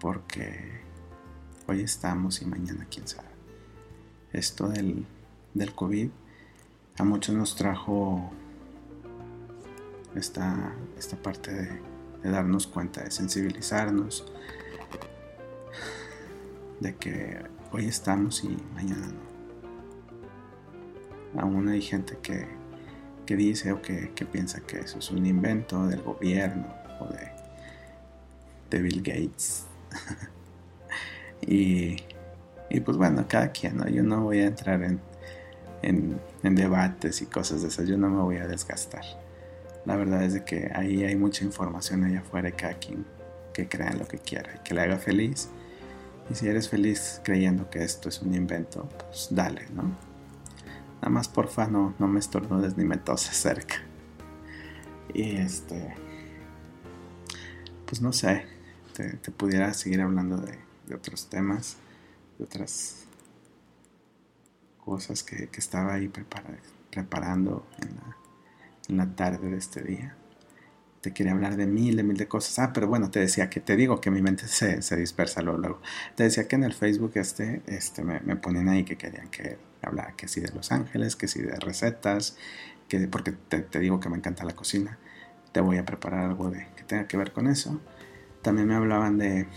Porque 0.00 0.82
hoy 1.66 1.82
estamos 1.82 2.40
y 2.42 2.46
mañana 2.46 2.86
quién 2.90 3.06
sabe. 3.06 3.28
Esto 4.32 4.68
del, 4.68 5.06
del 5.54 5.74
COVID 5.74 6.10
a 6.98 7.04
muchos 7.04 7.34
nos 7.34 7.54
trajo 7.56 8.30
esta, 10.14 10.74
esta 10.98 11.16
parte 11.16 11.52
de, 11.52 11.80
darnos 12.30 12.66
cuenta, 12.66 13.04
de 13.04 13.10
sensibilizarnos, 13.10 14.26
de 16.80 16.96
que 16.96 17.42
hoy 17.72 17.86
estamos 17.86 18.42
y 18.44 18.56
mañana 18.74 19.06
no. 19.06 19.28
Aún 21.40 21.68
hay 21.68 21.82
gente 21.82 22.18
que 22.20 22.58
que 23.28 23.36
dice 23.36 23.72
o 23.72 23.82
que, 23.82 24.10
piensa 24.32 24.60
que 24.60 24.78
eso 24.78 25.00
es 25.00 25.10
un 25.10 25.26
invento 25.26 25.86
del 25.86 26.00
gobierno 26.00 26.66
o 26.98 27.08
de, 27.12 27.30
de 28.70 28.80
Bill 28.80 29.02
Gates. 29.02 29.66
y, 31.40 31.96
y, 32.70 32.80
pues 32.80 32.96
bueno, 32.96 33.24
cada 33.28 33.52
quien, 33.52 33.78
¿no? 33.78 33.88
Yo 33.88 34.02
no 34.02 34.22
voy 34.22 34.40
a 34.40 34.46
entrar 34.46 34.82
en, 34.82 35.00
en, 35.82 36.54
debates 36.54 37.22
y 37.22 37.26
cosas 37.26 37.62
de 37.62 37.68
esas, 37.68 37.86
yo 37.86 37.96
no 37.96 38.08
me 38.08 38.22
voy 38.22 38.36
a 38.36 38.46
desgastar. 38.46 39.04
La 39.84 39.96
verdad 39.96 40.22
es 40.22 40.40
que 40.42 40.70
ahí 40.74 41.04
hay 41.04 41.16
mucha 41.16 41.44
información 41.44 42.04
allá 42.04 42.20
afuera 42.20 42.48
y 42.48 42.52
cada 42.52 42.74
quien 42.74 43.06
que 43.52 43.68
crea 43.68 43.92
lo 43.92 44.06
que 44.06 44.18
quiera 44.18 44.56
y 44.56 44.58
que 44.62 44.74
le 44.74 44.82
haga 44.82 44.98
feliz. 44.98 45.48
Y 46.30 46.34
si 46.34 46.46
eres 46.46 46.68
feliz 46.68 47.20
creyendo 47.24 47.70
que 47.70 47.82
esto 47.82 48.08
es 48.08 48.20
un 48.20 48.34
invento, 48.34 48.88
pues 48.98 49.28
dale, 49.30 49.66
¿no? 49.74 49.82
Nada 50.96 51.10
más 51.10 51.28
porfa 51.28 51.68
no, 51.68 51.94
no 51.98 52.08
me 52.08 52.18
estornudes 52.18 52.76
ni 52.76 52.84
me 52.84 52.96
toses 52.98 53.36
cerca. 53.36 53.76
Y 55.14 55.36
este. 55.36 55.94
Pues 57.86 58.02
no 58.02 58.12
sé. 58.12 58.57
Te, 59.04 59.30
pudiera 59.30 59.72
seguir 59.74 60.00
hablando 60.00 60.36
de, 60.38 60.58
otros 60.94 61.28
temas. 61.28 61.76
De 62.38 62.44
otras 62.44 63.04
cosas 64.84 65.22
que, 65.22 65.48
estaba 65.54 65.94
ahí 65.94 66.10
preparando 66.90 67.66
en 68.88 68.96
la, 68.96 69.14
tarde 69.14 69.50
de 69.50 69.58
este 69.58 69.82
día 69.82 70.16
te 71.00 71.12
quería 71.12 71.32
hablar 71.32 71.56
de 71.56 71.66
mil, 71.66 71.94
de 71.96 72.02
mil 72.02 72.16
de 72.16 72.26
cosas. 72.26 72.58
Ah, 72.58 72.72
pero 72.74 72.88
bueno, 72.88 73.08
te 73.08 73.20
decía 73.20 73.48
que 73.48 73.60
te 73.60 73.76
digo 73.76 74.00
que 74.00 74.10
mi 74.10 74.20
mente 74.20 74.48
se, 74.48 74.96
dispersa 74.96 75.42
luego. 75.42 75.80
Te 76.16 76.24
decía 76.24 76.48
que 76.48 76.56
en 76.56 76.64
el 76.64 76.74
Facebook 76.74 77.12
este, 77.14 77.62
este 77.66 78.02
me, 78.02 78.18
me 78.20 78.34
ponen 78.34 78.68
ahí 78.68 78.84
que 78.84 78.96
querían 78.96 79.28
que 79.28 79.58
hablar 79.82 80.16
que 80.16 80.28
sí 80.28 80.40
de 80.40 80.50
Los 80.52 80.72
Ángeles, 80.72 81.16
que 81.16 81.28
sí 81.28 81.40
de 81.42 81.56
recetas, 81.60 82.36
que 82.88 83.06
porque 83.08 83.32
te, 83.32 83.78
digo 83.78 84.00
que 84.00 84.08
me 84.08 84.16
encanta 84.16 84.44
la 84.44 84.54
cocina, 84.54 84.98
te 85.52 85.60
voy 85.60 85.78
a 85.78 85.84
preparar 85.84 86.24
algo 86.24 86.50
de, 86.50 86.66
que 86.76 86.84
tenga 86.84 87.06
que 87.06 87.16
ver 87.16 87.32
con 87.32 87.46
eso. 87.46 87.80
También 88.42 88.68
me 88.68 88.74
hablaban 88.74 89.18
de, 89.18 89.48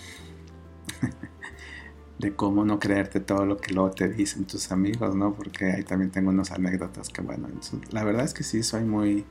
de 2.20 2.36
cómo 2.36 2.64
no 2.66 2.80
creerte 2.80 3.20
todo 3.20 3.46
lo 3.46 3.58
que 3.58 3.74
luego 3.74 3.92
te 3.92 4.08
dicen 4.10 4.46
tus 4.46 4.72
amigos, 4.72 5.16
¿no? 5.16 5.34
Porque 5.34 5.72
ahí 5.72 5.84
también 5.84 6.12
tengo 6.12 6.30
unas 6.30 6.52
anécdotas 6.52 7.10
que, 7.10 7.22
bueno, 7.22 7.48
la 7.92 8.04
verdad 8.04 8.26
es 8.26 8.34
que 8.34 8.44
sí, 8.44 8.64
soy 8.64 8.84
muy, 8.84 9.26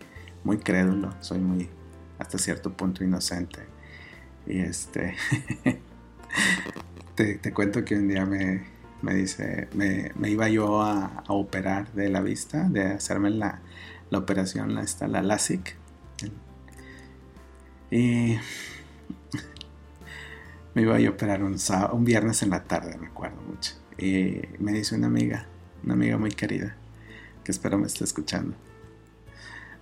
muy 0.44 0.58
crédulo, 0.58 1.14
soy 1.20 1.38
muy, 1.38 1.68
hasta 2.18 2.38
cierto 2.38 2.72
punto 2.76 3.04
inocente. 3.04 3.60
Y 4.46 4.58
este, 4.58 5.14
te, 7.14 7.52
cuento 7.52 7.84
que 7.84 7.96
un 7.96 8.08
día 8.08 8.26
me, 8.26 9.14
dice, 9.14 9.68
me, 9.74 10.30
iba 10.30 10.48
yo 10.48 10.82
a, 10.82 11.22
operar 11.28 11.92
de 11.92 12.08
la 12.08 12.20
vista, 12.20 12.68
de 12.68 12.86
hacerme 12.86 13.30
la, 13.30 13.60
la 14.10 14.18
operación, 14.18 14.78
esta, 14.78 15.06
la 15.06 15.22
LASIK. 15.22 15.76
Y 17.92 18.36
me 20.74 20.82
iba 20.82 20.96
a 20.96 21.10
operar 21.10 21.42
un, 21.42 21.56
viernes 22.04 22.42
en 22.42 22.50
la 22.50 22.64
tarde, 22.64 22.96
me 22.98 23.08
acuerdo 23.08 23.40
mucho. 23.42 23.72
Y 23.98 24.42
me 24.58 24.72
dice 24.72 24.94
una 24.94 25.08
amiga, 25.08 25.46
una 25.84 25.94
amiga 25.94 26.16
muy 26.18 26.30
querida, 26.30 26.76
que 27.44 27.52
espero 27.52 27.78
me 27.78 27.86
esté 27.86 28.04
escuchando. 28.04 28.56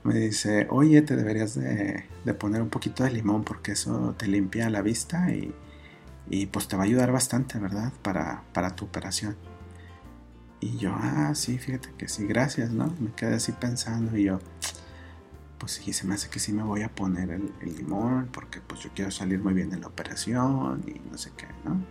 Me 0.04 0.14
dice, 0.14 0.66
oye, 0.70 1.02
te 1.02 1.16
deberías 1.16 1.54
de, 1.54 2.04
poner 2.38 2.62
un 2.62 2.70
poquito 2.70 3.04
de 3.04 3.10
limón 3.10 3.44
porque 3.44 3.72
eso 3.72 4.14
te 4.16 4.26
limpia 4.26 4.70
la 4.70 4.82
vista 4.82 5.28
y, 5.30 6.46
pues 6.46 6.68
te 6.68 6.76
va 6.76 6.82
a 6.82 6.86
ayudar 6.86 7.12
bastante, 7.12 7.58
¿verdad? 7.58 7.92
Para, 8.02 8.42
para 8.52 8.74
tu 8.76 8.84
operación. 8.84 9.36
Y 10.60 10.76
yo, 10.78 10.92
ah, 10.94 11.32
sí, 11.34 11.58
fíjate 11.58 11.90
que 11.96 12.08
sí, 12.08 12.26
gracias, 12.26 12.70
¿no? 12.70 12.92
Me 12.98 13.12
quedé 13.12 13.34
así 13.34 13.52
pensando 13.52 14.16
y 14.16 14.24
yo, 14.24 14.40
pues 15.58 15.72
sí, 15.72 15.92
se 15.92 16.06
me 16.06 16.14
hace 16.14 16.28
que 16.30 16.38
sí 16.38 16.52
me 16.52 16.62
voy 16.62 16.82
a 16.82 16.88
poner 16.88 17.30
el, 17.30 17.52
limón 17.76 18.28
porque 18.32 18.60
pues 18.60 18.80
yo 18.80 18.90
quiero 18.94 19.10
salir 19.10 19.40
muy 19.40 19.54
bien 19.54 19.70
de 19.70 19.78
la 19.78 19.88
operación 19.88 20.82
y 20.86 21.00
no 21.10 21.18
sé 21.18 21.32
qué, 21.36 21.46
¿no? 21.64 21.82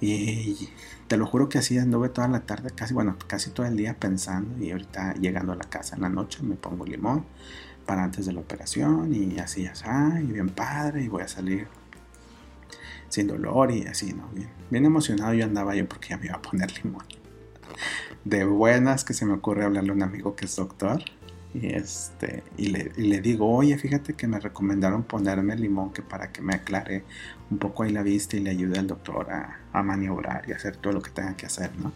Y 0.00 0.68
te 1.06 1.16
lo 1.16 1.26
juro 1.26 1.48
que 1.48 1.58
así 1.58 1.78
anduve 1.78 2.08
toda 2.08 2.28
la 2.28 2.40
tarde, 2.40 2.70
casi, 2.74 2.92
bueno, 2.92 3.16
casi 3.26 3.50
todo 3.50 3.64
el 3.64 3.76
día 3.76 3.98
pensando 3.98 4.62
y 4.62 4.70
ahorita 4.72 5.14
llegando 5.14 5.52
a 5.52 5.56
la 5.56 5.64
casa 5.64 5.96
en 5.96 6.02
la 6.02 6.08
noche 6.08 6.42
me 6.42 6.56
pongo 6.56 6.84
limón 6.84 7.24
para 7.86 8.02
antes 8.02 8.26
de 8.26 8.32
la 8.32 8.40
operación 8.40 9.14
y 9.14 9.38
así, 9.38 9.66
así, 9.66 9.84
y 10.20 10.32
bien 10.32 10.50
padre 10.50 11.02
y 11.02 11.08
voy 11.08 11.22
a 11.22 11.28
salir 11.28 11.68
sin 13.08 13.28
dolor 13.28 13.70
y 13.70 13.86
así, 13.86 14.12
¿no? 14.12 14.28
Bien, 14.34 14.50
bien 14.70 14.84
emocionado 14.84 15.32
yo 15.34 15.44
andaba 15.44 15.74
yo 15.74 15.88
porque 15.88 16.08
ya 16.08 16.18
me 16.18 16.26
iba 16.26 16.34
a 16.34 16.42
poner 16.42 16.72
limón. 16.82 17.04
De 18.24 18.44
buenas 18.44 19.04
que 19.04 19.14
se 19.14 19.24
me 19.24 19.34
ocurre 19.34 19.64
hablarle 19.64 19.90
a 19.90 19.94
un 19.94 20.02
amigo 20.02 20.34
que 20.34 20.46
es 20.46 20.56
doctor 20.56 21.02
y, 21.54 21.68
este, 21.72 22.42
y, 22.56 22.68
le, 22.70 23.20
digo, 23.20 23.48
oye, 23.48 23.78
fíjate 23.78 24.14
que 24.14 24.26
me 24.26 24.40
recomendaron 24.40 25.04
ponerme 25.04 25.56
limón 25.56 25.92
que 25.92 26.02
para 26.02 26.32
que 26.32 26.42
me 26.42 26.54
aclare 26.54 27.04
un 27.48 27.58
poco 27.58 27.84
ahí 27.84 27.92
la 27.92 28.02
vista 28.02 28.36
y 28.36 28.40
le 28.40 28.50
ayude 28.50 28.80
al 28.80 28.88
doctor 28.88 29.28
a, 29.30 29.82
maniobrar 29.82 30.48
y 30.48 30.52
hacer 30.52 30.76
todo 30.76 30.92
lo 30.94 31.00
que 31.02 31.10
tenga 31.10 31.36
que 31.36 31.46
hacer, 31.46 31.70
¿no? 31.78 31.92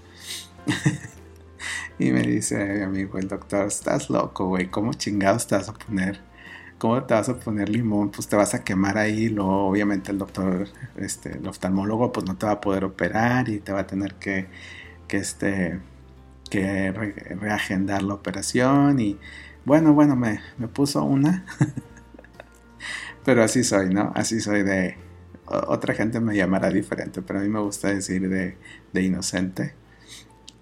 y 1.98 2.12
me 2.12 2.22
dice 2.22 2.64
mi 2.64 2.82
amigo, 2.82 3.18
el 3.18 3.26
doctor, 3.26 3.66
estás 3.66 4.10
loco, 4.10 4.46
güey, 4.46 4.68
¿cómo 4.68 4.92
chingados 4.94 5.48
te 5.48 5.56
vas 5.56 5.68
a 5.68 5.74
poner? 5.74 6.20
¿Cómo 6.78 7.02
te 7.02 7.14
vas 7.14 7.28
a 7.28 7.40
poner 7.40 7.68
limón? 7.68 8.12
Pues 8.12 8.28
te 8.28 8.36
vas 8.36 8.54
a 8.54 8.62
quemar 8.62 8.96
ahí, 8.96 9.28
luego 9.28 9.66
obviamente 9.66 10.12
el 10.12 10.18
doctor, 10.18 10.68
este, 10.96 11.38
el 11.38 11.48
oftalmólogo, 11.48 12.12
pues 12.12 12.24
no 12.26 12.36
te 12.36 12.46
va 12.46 12.52
a 12.52 12.60
poder 12.60 12.84
operar 12.84 13.48
y 13.48 13.58
te 13.58 13.72
va 13.72 13.80
a 13.80 13.86
tener 13.88 14.14
que, 14.14 14.46
que 15.08 15.16
este, 15.16 15.80
que 16.48 16.92
reagendar 16.92 18.02
la 18.02 18.14
operación 18.14 19.00
y 19.00 19.18
bueno, 19.68 19.92
bueno, 19.92 20.16
me, 20.16 20.40
puso 20.72 21.04
una. 21.04 21.44
pero 23.24 23.44
así 23.44 23.62
soy, 23.62 23.90
¿no? 23.90 24.12
Así 24.14 24.40
soy 24.40 24.62
de... 24.62 24.96
Otra 25.44 25.94
gente 25.94 26.20
me 26.20 26.34
llamará 26.34 26.70
diferente, 26.70 27.20
pero 27.20 27.38
a 27.38 27.42
mí 27.42 27.50
me 27.50 27.60
gusta 27.60 27.88
decir 27.88 28.30
de, 28.30 28.56
de 28.94 29.02
inocente. 29.02 29.74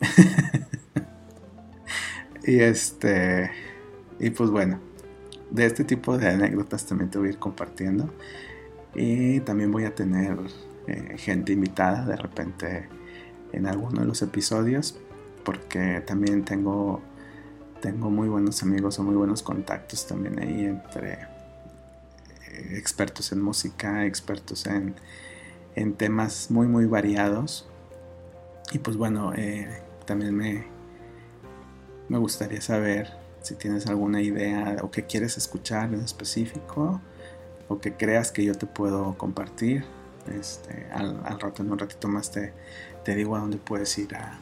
y 2.45 2.59
este... 2.59 3.53
Y 4.19 4.31
pues 4.31 4.51
bueno, 4.51 4.81
de 5.51 5.66
este 5.66 5.85
tipo 5.85 6.19
de 6.19 6.29
anécdotas 6.29 6.85
también 6.85 7.09
te 7.09 7.19
voy 7.19 7.29
a 7.29 7.31
ir 7.31 7.38
compartiendo. 7.38 8.12
Y 8.92 9.38
también 9.40 9.71
voy 9.71 9.85
a 9.85 9.95
tener 9.95 10.37
eh, 10.88 11.14
gente 11.16 11.53
invitada 11.53 12.05
de 12.05 12.16
repente 12.16 12.88
en 13.53 13.66
alguno 13.66 14.01
de 14.01 14.09
los 14.09 14.21
episodios, 14.23 14.99
porque 15.45 16.03
también 16.05 16.45
tengo 16.45 17.03
tengo 17.81 18.11
muy 18.11 18.29
buenos 18.29 18.62
amigos 18.62 18.99
o 18.99 19.03
muy 19.03 19.15
buenos 19.15 19.43
contactos 19.43 20.07
también 20.07 20.39
ahí 20.39 20.65
entre 20.65 21.12
eh, 21.12 22.77
expertos 22.77 23.33
en 23.33 23.43
música, 23.43 24.05
expertos 24.07 24.67
en, 24.67 24.95
temas 25.97 26.51
muy 26.51 26.67
muy 26.67 26.87
variados. 26.87 27.69
Y 28.73 28.79
pues 28.79 28.97
bueno, 28.97 29.33
eh, 29.35 29.83
también 30.07 30.35
me, 30.35 30.67
me 32.09 32.19
gustaría 32.19 32.61
saber 32.61 33.12
si 33.43 33.55
tienes 33.55 33.87
alguna 33.87 34.23
idea 34.23 34.79
o 34.83 34.91
que 34.91 35.05
quieres 35.05 35.37
escuchar 35.37 35.93
en 35.95 36.01
específico 36.01 37.01
o 37.69 37.79
que 37.79 37.93
creas 37.95 38.33
que 38.33 38.45
yo 38.45 38.55
te 38.55 38.67
puedo 38.67 39.17
compartir. 39.19 39.85
Este, 40.39 40.89
al, 40.93 41.39
rato, 41.39 41.62
en 41.62 41.71
un 41.71 41.79
ratito 41.79 42.09
más 42.09 42.33
te, 42.33 42.53
te 43.05 43.15
digo 43.15 43.37
a 43.37 43.41
dónde 43.41 43.59
puedes 43.59 43.97
ir 43.99 44.17
a, 44.17 44.41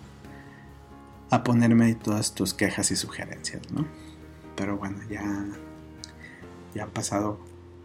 a 1.31 1.43
ponerme 1.43 1.95
todas 1.95 2.35
tus 2.35 2.55
quejas 2.55 2.91
y 2.91 2.97
sugerencias, 2.97 3.63
¿no? 3.73 3.87
Pero 4.57 4.77
bueno, 4.77 4.99
ya, 5.09 5.47
ya 6.75 6.85
han 6.85 6.91
pasado 6.91 7.41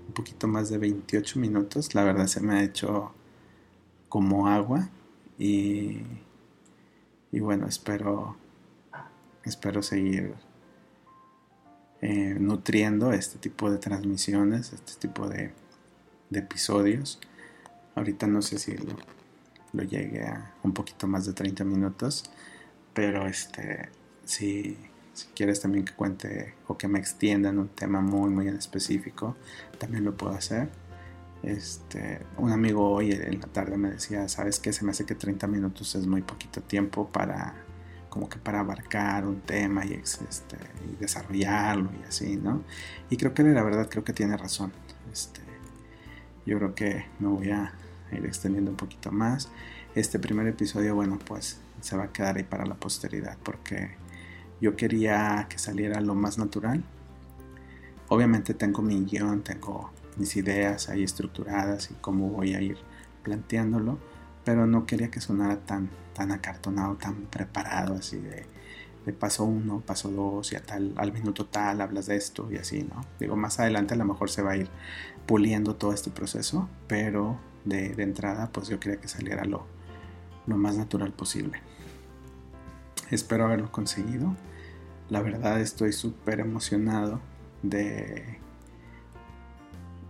un 0.08 0.14
poquito 0.14 0.48
más 0.48 0.70
de 0.70 0.78
28 0.78 1.40
minutos. 1.40 1.96
La 1.96 2.04
verdad 2.04 2.28
se 2.28 2.42
me 2.42 2.56
ha 2.56 2.64
hecho 2.64 3.14
como 4.08 4.48
agua 4.48 4.90
y, 5.38 6.02
y 7.32 7.40
bueno, 7.40 7.68
espero, 7.68 8.36
espero 9.44 9.82
seguir 9.82 10.36
eh, 12.02 12.36
nutriendo 12.40 13.12
este 13.12 13.40
tipo 13.40 13.70
de 13.70 13.78
transmisiones, 13.78 14.74
este 14.74 14.94
tipo 15.08 15.28
de, 15.28 15.52
episodios. 16.32 17.20
Ahorita 17.96 18.28
no 18.28 18.42
sé 18.42 18.60
si 18.60 18.78
lo, 18.78 18.96
lo 19.74 19.84
llegue 19.84 20.24
a 20.24 20.54
un 20.64 20.74
poquito 20.74 21.08
más 21.08 21.26
de 21.26 21.34
30 21.34 21.64
minutos 21.66 22.24
pero 23.00 23.28
este, 23.28 23.88
si, 24.26 24.78
quieres 25.34 25.62
también 25.62 25.86
que 25.86 25.94
cuente 25.94 26.56
o 26.68 26.78
que 26.78 26.90
me 26.90 27.00
extienda 27.00 27.48
en 27.48 27.58
un 27.58 27.70
tema 27.70 28.02
muy, 28.02 28.30
muy 28.30 28.50
en 28.50 28.58
específico, 28.58 29.38
también 29.78 30.04
lo 30.04 30.18
puedo 30.18 30.34
hacer. 30.34 30.68
Este, 31.42 32.20
un 32.36 32.52
amigo 32.52 32.92
hoy 32.92 33.14
en 33.14 33.40
la 33.40 33.48
tarde 33.48 33.78
me 33.78 33.92
decía, 33.92 34.28
¿sabes 34.28 34.60
qué? 34.60 34.74
Se 34.74 34.84
me 34.84 34.92
hace 34.92 35.06
que 35.06 35.16
30 35.16 35.48
minutos 35.48 35.96
es 35.96 36.08
muy 36.08 36.24
poquito 36.24 36.62
tiempo 36.62 37.08
para 37.08 37.56
como 38.10 38.28
que 38.28 38.38
para 38.38 38.60
abarcar 38.60 39.26
un 39.26 39.40
tema 39.40 39.86
y, 39.86 39.94
este, 39.94 40.58
y 40.86 40.98
desarrollarlo 41.00 41.90
y 42.02 42.06
así, 42.06 42.36
¿no? 42.36 42.66
Y 43.10 43.16
creo 43.16 43.34
que 43.34 43.44
la 43.44 43.64
verdad 43.64 43.88
creo 43.90 44.04
que 44.04 44.12
tiene 44.12 44.36
razón. 44.36 44.74
Este, 45.10 45.40
yo 46.46 46.58
creo 46.58 46.76
que 46.76 47.06
me 47.20 47.30
voy 47.30 47.50
a 47.52 47.72
ir 48.12 48.26
extendiendo 48.26 48.72
un 48.72 48.78
poquito 48.78 49.10
más. 49.10 49.50
Este 49.96 50.20
primer 50.20 50.48
episodio, 50.48 50.96
bueno, 50.96 51.18
pues 51.26 51.62
se 51.82 51.98
va 51.98 52.06
a 52.06 52.14
quedar 52.14 52.38
ahí 52.38 52.44
para 52.44 52.66
la 52.66 52.76
posteridad 52.76 53.38
porque 53.44 53.92
yo 54.62 54.76
quería 54.76 55.48
que 55.50 55.58
saliera 55.58 56.02
lo 56.02 56.16
más 56.16 56.38
natural. 56.38 56.84
Obviamente 58.10 58.54
tengo 58.54 58.82
mi 58.82 59.04
guion, 59.06 59.44
tengo 59.44 59.92
mis 60.18 60.36
ideas 60.36 60.90
ahí 60.90 61.04
estructuradas 61.04 61.92
y 61.92 61.94
cómo 61.96 62.30
voy 62.30 62.54
a 62.54 62.62
ir 62.62 62.78
planteándolo, 63.24 64.00
pero 64.44 64.68
no 64.68 64.86
quería 64.86 65.12
que 65.12 65.22
sonara 65.22 65.60
tan, 65.60 65.90
tan 66.14 66.32
acartonado, 66.32 66.96
tan 66.96 67.28
preparado, 67.28 67.96
así 67.96 68.18
de, 68.18 68.46
de 69.06 69.14
paso 69.14 69.46
uno, 69.46 69.82
paso 69.82 70.10
dos 70.10 70.52
y 70.52 70.56
a 70.56 70.62
tal, 70.62 70.94
al 70.98 71.14
minuto 71.14 71.46
tal 71.46 71.82
hablas 71.82 72.08
de 72.08 72.16
esto 72.16 72.52
y 72.52 72.58
así, 72.58 72.84
¿no? 72.84 73.02
Digo, 73.20 73.36
más 73.36 73.60
adelante 73.60 73.94
a 73.94 73.98
lo 73.98 74.06
mejor 74.06 74.30
se 74.30 74.42
va 74.42 74.52
a 74.52 74.58
ir 74.58 74.70
puliendo 75.26 75.76
todo 75.76 75.94
este 75.94 76.10
proceso, 76.10 76.68
pero 76.88 77.40
de, 77.66 77.90
de 77.90 78.04
entrada 78.04 78.52
pues 78.52 78.68
yo 78.68 78.80
quería 78.80 79.00
que 79.00 79.08
saliera 79.08 79.46
lo, 79.46 79.66
lo 80.48 80.58
más 80.58 80.76
natural 80.78 81.14
posible. 81.14 81.62
Espero 83.12 83.46
haberlo 83.46 83.72
conseguido. 83.72 84.36
La 85.10 85.22
verdad 85.22 85.60
estoy 85.60 85.94
súper 85.94 86.40
emocionado 86.40 87.20
de, 87.64 88.40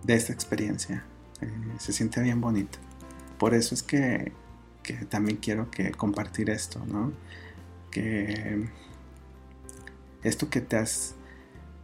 de 0.03 0.13
esta 0.13 0.33
experiencia. 0.33 1.05
Eh, 1.41 1.49
se 1.79 1.93
siente 1.93 2.21
bien 2.21 2.41
bonito. 2.41 2.79
Por 3.37 3.53
eso 3.53 3.73
es 3.73 3.83
que, 3.83 4.33
que 4.83 4.93
también 5.05 5.37
quiero 5.37 5.71
que 5.71 5.91
compartir 5.91 6.49
esto, 6.49 6.85
¿no? 6.85 7.13
Que 7.91 8.67
esto 10.23 10.49
que 10.49 10.61
te 10.61 10.77
has, 10.77 11.15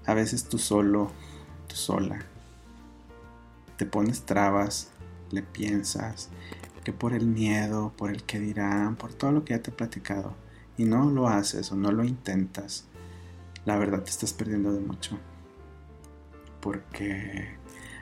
a 0.05 0.13
veces 0.13 0.45
tú 0.45 0.57
solo, 0.57 1.11
tú 1.67 1.75
sola, 1.75 2.19
te 3.77 3.85
pones 3.85 4.23
trabas, 4.23 4.89
le 5.31 5.41
piensas, 5.41 6.29
que 6.83 6.93
por 6.93 7.13
el 7.13 7.25
miedo, 7.25 7.93
por 7.97 8.11
el 8.11 8.23
que 8.23 8.39
dirán, 8.39 8.95
por 8.95 9.13
todo 9.13 9.31
lo 9.31 9.45
que 9.45 9.53
ya 9.53 9.61
te 9.61 9.71
he 9.71 9.73
platicado, 9.73 10.35
y 10.77 10.85
no 10.85 11.09
lo 11.09 11.27
haces 11.27 11.71
o 11.71 11.75
no 11.75 11.91
lo 11.91 12.03
intentas, 12.03 12.85
la 13.65 13.77
verdad 13.77 14.03
te 14.03 14.09
estás 14.09 14.33
perdiendo 14.33 14.73
de 14.73 14.79
mucho. 14.79 15.17
Porque 16.61 17.55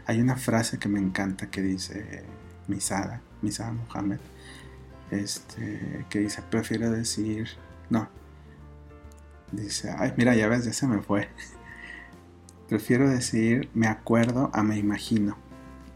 hay 0.06 0.22
una 0.22 0.36
frase 0.36 0.80
que 0.80 0.90
me 0.90 1.00
encanta 1.00 1.50
que 1.50 1.62
dice 1.62 2.24
Misada, 2.68 3.22
Misada 3.42 3.72
Mohammed, 3.72 4.20
este, 5.12 6.06
que 6.10 6.20
dice, 6.20 6.42
prefiero 6.50 6.90
decir, 6.90 7.50
no, 7.90 8.10
dice, 9.52 9.94
ay, 9.98 10.14
mira, 10.18 10.36
ya 10.36 10.48
ves, 10.48 10.66
ya 10.66 10.74
se 10.74 10.88
me 10.88 11.02
fue. 11.02 11.30
prefiero 12.70 13.10
decir 13.10 13.70
me 13.74 13.88
acuerdo 13.88 14.50
a 14.54 14.64
me 14.64 14.78
imagino. 14.78 15.38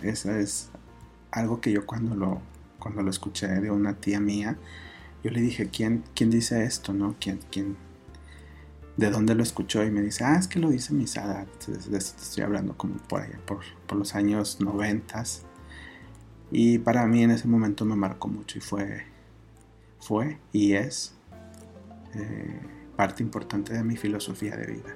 Esa 0.01 0.39
es 0.39 0.69
algo 1.31 1.59
que 1.59 1.71
yo 1.71 1.85
cuando 1.85 2.15
lo, 2.15 2.41
cuando 2.79 3.01
lo 3.01 3.09
escuché 3.09 3.47
de 3.47 3.71
una 3.71 3.95
tía 3.95 4.19
mía, 4.19 4.57
yo 5.23 5.31
le 5.31 5.41
dije, 5.41 5.69
¿quién, 5.69 6.03
quién 6.15 6.29
dice 6.29 6.63
esto? 6.63 6.93
¿No? 6.93 7.15
¿Quién, 7.19 7.39
quién, 7.51 7.77
¿De 8.95 9.09
dónde 9.09 9.35
lo 9.35 9.43
escuchó? 9.43 9.83
Y 9.83 9.91
me 9.91 10.01
dice, 10.01 10.23
ah, 10.23 10.37
es 10.37 10.47
que 10.47 10.59
lo 10.59 10.69
dice 10.69 10.93
Misada. 10.93 11.45
De 11.67 11.97
esto 11.97 12.21
estoy 12.21 12.43
hablando 12.43 12.77
como 12.77 12.95
por 12.97 13.21
allá, 13.21 13.39
por, 13.45 13.59
por 13.87 13.97
los 13.97 14.15
años 14.15 14.59
noventas. 14.61 15.43
Y 16.51 16.79
para 16.79 17.05
mí 17.07 17.23
en 17.23 17.31
ese 17.31 17.47
momento 17.47 17.85
me 17.85 17.95
marcó 17.95 18.27
mucho 18.27 18.57
y 18.57 18.61
fue, 18.61 19.03
fue 19.99 20.39
y 20.53 20.73
es 20.73 21.13
eh, 22.15 22.59
parte 22.95 23.21
importante 23.21 23.73
de 23.73 23.83
mi 23.83 23.97
filosofía 23.97 24.55
de 24.55 24.67
vida. 24.67 24.95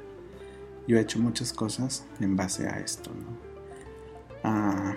Yo 0.87 0.97
he 0.97 1.01
hecho 1.01 1.19
muchas 1.19 1.53
cosas 1.53 2.05
en 2.19 2.35
base 2.35 2.67
a 2.67 2.79
esto, 2.79 3.11
¿no? 3.11 3.37
Ah, 4.43 4.95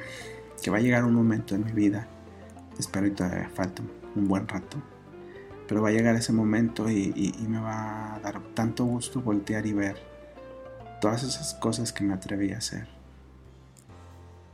que 0.62 0.70
va 0.70 0.78
a 0.78 0.80
llegar 0.80 1.04
un 1.04 1.12
momento 1.12 1.54
en 1.54 1.64
mi 1.64 1.72
vida, 1.72 2.08
espero 2.78 3.06
y 3.06 3.10
todavía 3.10 3.50
falta 3.50 3.82
un 4.14 4.26
buen 4.26 4.48
rato, 4.48 4.78
pero 5.66 5.82
va 5.82 5.88
a 5.88 5.92
llegar 5.92 6.14
ese 6.16 6.32
momento 6.32 6.90
y, 6.90 7.34
me 7.48 7.58
va 7.58 8.16
a 8.16 8.20
dar 8.20 8.40
tanto 8.54 8.84
gusto 8.84 9.20
voltear 9.20 9.66
y 9.66 9.72
ver 9.72 9.96
todas 11.00 11.22
esas 11.22 11.54
cosas 11.54 11.92
que 11.92 12.04
me 12.04 12.14
atreví 12.14 12.52
a 12.52 12.58
hacer. 12.58 12.88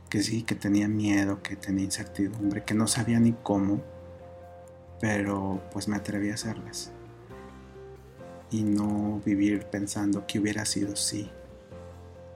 Que 0.09 0.21
sí, 0.23 0.43
que 0.43 0.55
tenía 0.55 0.87
miedo, 0.87 1.41
que 1.41 1.55
tenía 1.55 1.85
incertidumbre, 1.85 2.63
que 2.63 2.73
no 2.73 2.87
sabía 2.87 3.19
ni 3.19 3.33
cómo, 3.33 3.81
pero 4.99 5.61
pues 5.71 5.87
me 5.87 5.95
atreví 5.95 6.29
a 6.29 6.35
hacerlas. 6.35 6.91
Y 8.49 8.63
no 8.63 9.21
vivir 9.25 9.65
pensando 9.65 10.27
que 10.27 10.39
hubiera 10.39 10.65
sido 10.65 10.95
sí, 10.95 11.29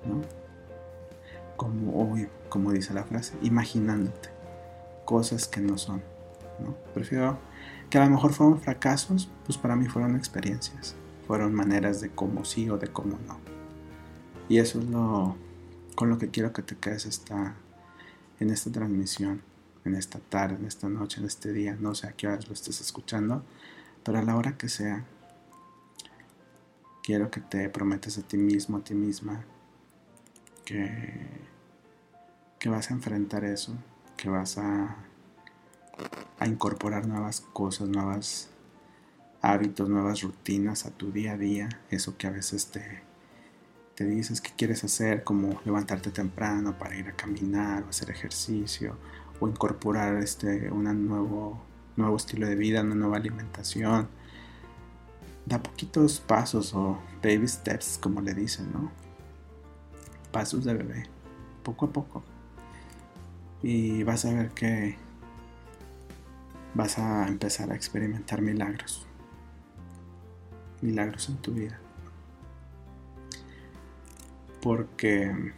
¿no? 0.06 0.22
Como, 1.58 2.16
como 2.50 2.72
dice 2.72 2.94
la 2.94 3.04
frase, 3.04 3.34
imaginándote 3.42 4.30
cosas 5.06 5.48
que 5.48 5.62
no 5.62 5.78
son, 5.78 6.02
¿no? 6.60 6.76
Prefiero 6.94 7.38
que 7.90 7.98
a 7.98 8.06
lo 8.06 8.12
mejor 8.12 8.34
fueron 8.34 8.60
fracasos, 8.60 9.30
pues 9.46 9.58
para 9.58 9.76
mí 9.76 9.88
fueron 9.88 10.16
experiencias, 10.16 10.96
fueron 11.28 11.54
maneras 11.54 12.02
de 12.02 12.10
cómo 12.10 12.46
sí 12.46 12.70
o 12.70 12.78
de 12.78 12.88
cómo 12.88 13.18
no. 13.28 13.40
Y 14.50 14.60
eso 14.60 14.80
es 14.80 14.86
lo 14.86 15.36
con 15.96 16.10
lo 16.10 16.18
que 16.18 16.30
quiero 16.30 16.54
que 16.54 16.62
te 16.62 16.76
quedes 16.76 17.06
en 18.40 18.50
esta 18.50 18.72
transmisión, 18.72 19.42
en 19.86 19.96
esta 19.96 20.20
tarde, 20.20 20.56
en 20.56 20.66
esta 20.66 20.90
noche, 20.90 21.20
en 21.20 21.26
este 21.26 21.54
día, 21.54 21.78
no 21.80 21.96
sé 21.96 22.08
a 22.08 22.12
qué 22.12 22.28
horas 22.28 22.48
lo 22.48 22.54
estés 22.54 22.82
escuchando, 22.82 23.44
pero 24.04 24.20
a 24.20 24.22
la 24.22 24.36
hora 24.36 24.58
que 24.58 24.70
sea, 24.70 25.06
quiero 27.02 27.32
que 27.32 27.40
te 27.40 27.70
prometas 27.70 28.18
a 28.18 28.24
ti 28.24 28.38
mismo, 28.38 28.78
a 28.78 28.84
ti 28.84 28.94
misma, 28.94 29.46
que, 30.66 31.28
que 32.60 32.70
vas 32.70 32.92
a 32.92 32.94
enfrentar 32.94 33.46
eso, 33.46 33.74
que 34.18 34.30
vas 34.30 34.58
a 34.58 34.98
a 36.40 36.48
incorporar 36.48 37.08
nuevas 37.08 37.42
cosas, 37.42 37.90
nuevos 37.90 38.50
hábitos, 39.42 39.90
nuevas 39.90 40.22
rutinas 40.22 40.86
a 40.86 40.92
tu 40.92 41.12
día 41.12 41.34
a 41.34 41.38
día, 41.38 41.70
eso 41.90 42.18
que 42.18 42.28
a 42.28 42.32
veces 42.32 42.68
te, 42.68 43.04
te 43.96 44.06
dices 44.06 44.42
que 44.42 44.52
quieres 44.56 44.84
hacer, 44.84 45.24
como 45.24 45.62
levantarte 45.66 46.12
temprano 46.12 46.78
para 46.78 46.96
ir 46.96 47.08
a 47.08 47.16
caminar 47.16 47.84
o 47.84 47.90
hacer 47.90 48.10
ejercicio, 48.10 48.98
o 49.40 49.48
incorporar 49.48 50.16
este, 50.18 50.72
un 50.72 51.08
nuevo, 51.08 51.62
nuevo 51.96 52.16
estilo 52.18 52.48
de 52.48 52.56
vida, 52.56 52.82
una 52.82 52.96
nueva 52.96 53.18
alimentación. 53.18 54.10
Da 55.46 55.62
poquitos 55.62 56.20
pasos 56.20 56.74
o 56.74 56.98
baby 57.24 57.48
steps, 57.48 58.00
como 58.02 58.20
le 58.22 58.34
dicen, 58.34 58.72
¿no? 58.74 58.92
Pasos 60.32 60.66
de 60.66 60.74
bebé, 60.74 61.04
poco 61.64 61.86
a 61.86 61.94
poco. 61.94 62.24
Y 63.62 64.04
vas 64.04 64.26
a 64.26 64.34
ver 64.34 64.50
que 64.50 64.98
vas 66.76 67.00
a 67.00 67.28
empezar 67.28 67.72
a 67.72 67.76
experimentar 67.76 68.42
milagros. 68.42 69.08
Milagros 70.82 71.30
en 71.30 71.38
tu 71.38 71.54
vida. 71.54 71.80
Porque 74.62 75.54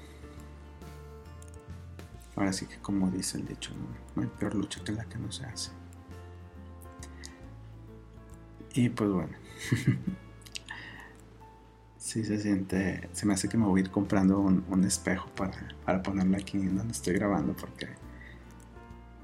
ahora 2.35 2.53
sí 2.53 2.67
que 2.67 2.77
como 2.77 3.09
dice 3.09 3.37
el 3.37 3.47
dicho, 3.47 3.71
no, 4.15 4.21
hay 4.21 4.29
peor 4.39 4.55
lucha 4.55 4.83
que 4.83 4.91
la 4.91 5.05
que 5.05 5.17
no 5.17 5.31
se 5.31 5.45
hace. 5.45 5.71
Y 8.73 8.89
pues 8.89 9.09
bueno. 9.09 9.33
sí 11.97 12.23
se 12.23 12.39
siente. 12.39 13.09
Se 13.13 13.25
me 13.25 13.33
hace 13.33 13.49
que 13.49 13.57
me 13.57 13.65
voy 13.65 13.81
a 13.81 13.83
ir 13.85 13.91
comprando 13.91 14.39
un, 14.39 14.83
espejo 14.83 15.27
para, 15.29 15.57
para 15.83 16.03
ponerlo 16.03 16.37
aquí 16.37 16.59
donde 16.59 16.91
estoy 16.91 17.15
grabando 17.15 17.55
porque 17.55 17.87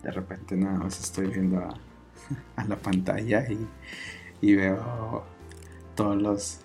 de 0.03 0.11
repente 0.11 0.55
nada 0.55 0.77
más 0.77 0.99
estoy 0.99 1.27
viendo 1.27 1.59
a, 1.59 1.73
la 2.67 2.75
pantalla 2.75 3.45
y, 4.41 4.55
veo 4.55 5.23
todos 5.95 6.21
los, 6.21 6.59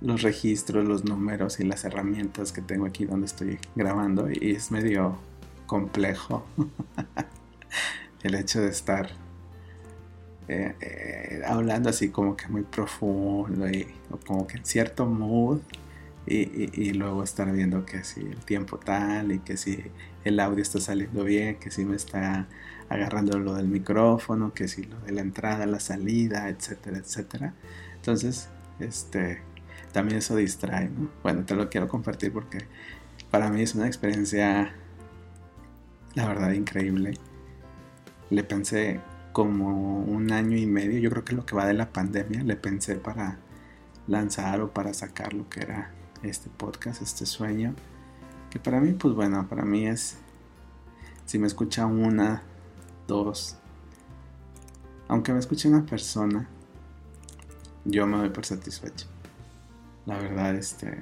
los 0.00 0.22
registros, 0.22 0.86
los 0.86 1.04
números 1.04 1.58
y 1.58 1.64
las 1.64 1.84
herramientas 1.84 2.52
que 2.52 2.62
tengo 2.62 2.86
aquí 2.86 3.04
donde 3.04 3.26
estoy 3.26 3.58
grabando 3.74 4.30
y 4.30 4.52
es 4.52 4.70
medio 4.70 5.18
complejo 5.66 6.44
el 8.22 8.34
hecho 8.36 8.60
de 8.60 8.68
estar 8.68 9.10
eh, 10.48 10.74
eh, 10.80 11.42
hablando 11.46 11.88
así 11.88 12.10
como 12.10 12.36
que 12.36 12.46
muy 12.48 12.62
profundo 12.62 13.68
y 13.68 13.86
como 14.26 14.46
que 14.46 14.58
en 14.58 14.64
cierto 14.64 15.06
mood 15.06 15.60
y, 16.26 16.92
luego 16.92 17.24
estar 17.24 17.50
viendo 17.50 17.84
que 17.84 18.04
si 18.04 18.20
el 18.20 18.38
tiempo 18.44 18.78
tal 18.78 19.32
y 19.32 19.38
que 19.40 19.56
si 19.56 19.82
el 20.24 20.40
audio 20.40 20.62
está 20.62 20.80
saliendo 20.80 21.24
bien, 21.24 21.58
que 21.58 21.70
si 21.70 21.84
me 21.84 21.96
está 21.96 22.46
agarrando 22.88 23.38
lo 23.38 23.54
del 23.54 23.68
micrófono, 23.68 24.52
que 24.52 24.68
si 24.68 24.84
lo 24.84 24.98
de 25.00 25.12
la 25.12 25.20
entrada, 25.22 25.66
la 25.66 25.80
salida, 25.80 26.48
etcétera, 26.48 26.98
etcétera. 26.98 27.54
Entonces, 27.96 28.48
este, 28.78 29.42
también 29.92 30.18
eso 30.18 30.36
distrae, 30.36 30.88
¿no? 30.88 31.10
Bueno, 31.22 31.44
te 31.44 31.54
lo 31.54 31.68
quiero 31.68 31.88
compartir 31.88 32.32
porque 32.32 32.58
para 33.30 33.50
mí 33.50 33.62
es 33.62 33.74
una 33.74 33.86
experiencia, 33.86 34.74
la 36.14 36.26
verdad, 36.26 36.52
increíble. 36.52 37.18
Le 38.30 38.44
pensé 38.44 39.00
como 39.32 40.00
un 40.00 40.32
año 40.32 40.56
y 40.56 40.66
medio, 40.66 40.98
yo 40.98 41.10
creo 41.10 41.24
que 41.24 41.34
lo 41.34 41.46
que 41.46 41.56
va 41.56 41.66
de 41.66 41.74
la 41.74 41.92
pandemia, 41.92 42.42
le 42.44 42.56
pensé 42.56 42.96
para 42.96 43.38
lanzar 44.06 44.60
o 44.60 44.72
para 44.72 44.92
sacar 44.94 45.32
lo 45.32 45.48
que 45.48 45.60
era 45.60 45.92
este 46.22 46.50
podcast, 46.50 47.02
este 47.02 47.26
sueño, 47.26 47.74
que 48.52 48.58
para 48.58 48.80
mí, 48.80 48.92
pues 48.92 49.14
bueno, 49.14 49.48
para 49.48 49.64
mí 49.64 49.86
es, 49.86 50.18
si 51.24 51.38
me 51.38 51.46
escucha 51.46 51.86
una, 51.86 52.42
dos, 53.08 53.56
aunque 55.08 55.32
me 55.32 55.38
escuche 55.38 55.70
una 55.70 55.86
persona, 55.86 56.46
yo 57.86 58.06
me 58.06 58.18
doy 58.18 58.28
por 58.28 58.44
satisfecho. 58.44 59.06
La 60.04 60.18
verdad, 60.18 60.54
este, 60.54 60.98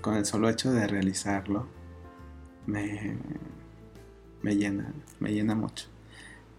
con 0.00 0.14
el 0.14 0.24
solo 0.24 0.48
hecho 0.48 0.70
de 0.70 0.86
realizarlo, 0.86 1.66
me, 2.66 3.18
me 4.42 4.54
llena, 4.54 4.94
me 5.18 5.32
llena 5.32 5.56
mucho 5.56 5.88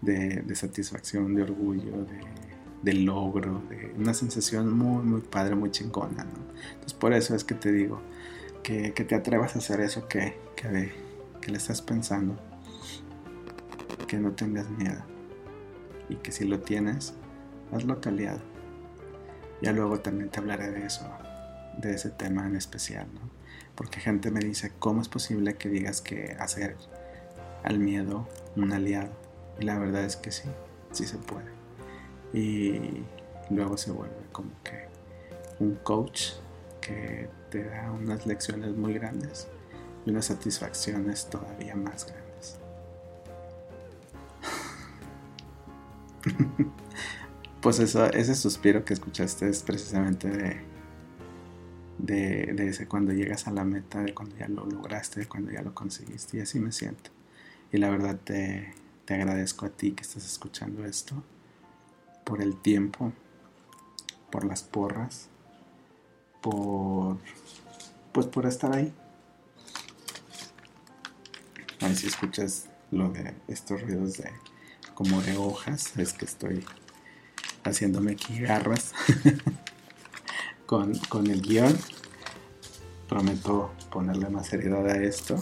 de, 0.02 0.42
de 0.42 0.54
satisfacción, 0.54 1.34
de 1.34 1.44
orgullo, 1.44 2.04
de 2.04 2.20
de 2.82 2.92
logro, 2.92 3.62
de 3.68 3.92
una 3.96 4.14
sensación 4.14 4.72
muy, 4.76 5.02
muy 5.02 5.20
padre, 5.20 5.54
muy 5.54 5.70
chingona, 5.70 6.24
¿no? 6.24 6.38
Entonces 6.74 6.94
por 6.94 7.12
eso 7.12 7.34
es 7.34 7.44
que 7.44 7.54
te 7.54 7.72
digo 7.72 8.00
que, 8.62 8.90
te 8.90 9.14
atrevas 9.14 9.54
a 9.54 9.58
hacer 9.58 9.80
eso 9.80 10.08
que, 10.08 10.38
que, 10.56 10.92
que 11.40 11.50
le 11.50 11.58
estás 11.58 11.82
pensando, 11.82 12.36
que 14.06 14.18
no 14.18 14.32
tengas 14.32 14.68
miedo 14.70 15.02
y 16.08 16.16
que 16.16 16.32
si 16.32 16.44
lo 16.44 16.60
tienes, 16.60 17.14
hazlo 17.72 18.00
caliado. 18.00 18.40
Ya 19.60 19.72
luego 19.72 20.00
también 20.00 20.30
te 20.30 20.38
hablaré 20.38 20.70
de 20.70 20.86
eso, 20.86 21.08
de 21.78 21.92
ese 21.92 22.10
tema 22.10 22.46
en 22.46 22.56
especial, 22.56 23.06
¿no? 23.12 23.20
Porque 23.74 24.00
gente 24.00 24.30
me 24.30 24.40
dice, 24.40 24.72
¿cómo 24.78 25.02
es 25.02 25.08
posible 25.08 25.54
que 25.54 25.68
digas 25.68 26.00
que 26.00 26.36
hacer 26.38 26.76
al 27.64 27.78
miedo 27.78 28.28
un 28.56 28.72
aliado? 28.72 29.10
Y 29.60 29.64
la 29.64 29.78
verdad 29.78 30.04
es 30.04 30.16
que 30.16 30.30
sí, 30.30 30.48
sí 30.92 31.04
se 31.04 31.18
puede 31.18 31.58
y 32.32 33.04
luego 33.50 33.76
se 33.76 33.90
vuelve 33.90 34.16
como 34.32 34.50
que 34.62 34.88
un 35.60 35.76
coach 35.76 36.32
que 36.80 37.28
te 37.50 37.64
da 37.64 37.90
unas 37.90 38.26
lecciones 38.26 38.76
muy 38.76 38.94
grandes 38.94 39.48
y 40.04 40.10
unas 40.10 40.26
satisfacciones 40.26 41.28
todavía 41.30 41.74
más 41.74 42.06
grandes. 42.06 42.58
pues 47.60 47.78
eso, 47.78 48.06
ese 48.06 48.34
suspiro 48.34 48.84
que 48.84 48.94
escuchaste 48.94 49.48
es 49.48 49.62
precisamente 49.62 50.28
de, 50.28 50.60
de, 52.54 52.68
ese 52.68 52.86
cuando 52.86 53.12
llegas 53.12 53.46
a 53.46 53.50
la 53.50 53.64
meta, 53.64 54.02
de 54.02 54.14
cuando 54.14 54.36
ya 54.36 54.48
lo 54.48 54.66
lograste, 54.66 55.20
de 55.20 55.26
cuando 55.26 55.50
ya 55.50 55.62
lo 55.62 55.74
conseguiste. 55.74 56.38
Y 56.38 56.40
así 56.40 56.60
me 56.60 56.72
siento. 56.72 57.10
Y 57.72 57.78
la 57.78 57.90
verdad 57.90 58.18
te, 58.22 58.72
te 59.04 59.14
agradezco 59.14 59.66
a 59.66 59.70
ti 59.70 59.92
que 59.92 60.02
estás 60.02 60.24
escuchando 60.24 60.84
esto 60.84 61.22
por 62.24 62.42
el 62.42 62.60
tiempo, 62.60 63.12
por 64.30 64.44
las 64.44 64.62
porras, 64.62 65.28
por, 66.40 67.18
pues 68.12 68.26
por 68.26 68.46
estar 68.46 68.74
ahí. 68.74 68.92
Si 71.94 72.06
escuchas 72.06 72.66
lo 72.90 73.08
de 73.08 73.34
estos 73.48 73.80
ruidos 73.80 74.18
de 74.18 74.30
como 74.94 75.22
de 75.22 75.36
hojas, 75.36 75.96
es 75.96 76.12
que 76.12 76.24
estoy 76.26 76.64
haciéndome 77.64 78.12
aquí 78.12 78.40
garras 78.40 78.92
con, 80.66 80.96
con 81.08 81.28
el 81.28 81.40
guion. 81.40 81.76
Prometo 83.08 83.72
ponerle 83.90 84.28
más 84.28 84.48
seriedad 84.48 84.86
a 84.86 85.02
esto. 85.02 85.36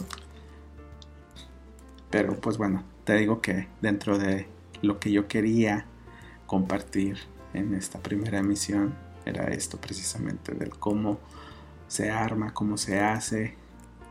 Pero 2.09 2.39
pues 2.39 2.57
bueno, 2.57 2.83
te 3.03 3.15
digo 3.15 3.41
que 3.41 3.67
dentro 3.81 4.17
de 4.17 4.47
lo 4.81 4.99
que 4.99 5.11
yo 5.11 5.27
quería 5.27 5.85
compartir 6.45 7.17
en 7.53 7.73
esta 7.73 7.99
primera 7.99 8.39
emisión 8.39 8.95
era 9.27 9.47
esto 9.47 9.79
precisamente, 9.79 10.53
del 10.53 10.71
cómo 10.77 11.19
se 11.87 12.11
arma, 12.11 12.53
cómo 12.53 12.77
se 12.77 12.99
hace, 12.99 13.55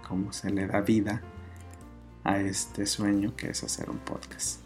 cómo 0.07 0.33
se 0.33 0.51
le 0.51 0.67
da 0.67 0.81
vida 0.81 1.23
a 2.25 2.41
este 2.41 2.87
sueño 2.87 3.37
que 3.37 3.51
es 3.51 3.63
hacer 3.63 3.91
un 3.91 3.99
podcast. 3.99 4.61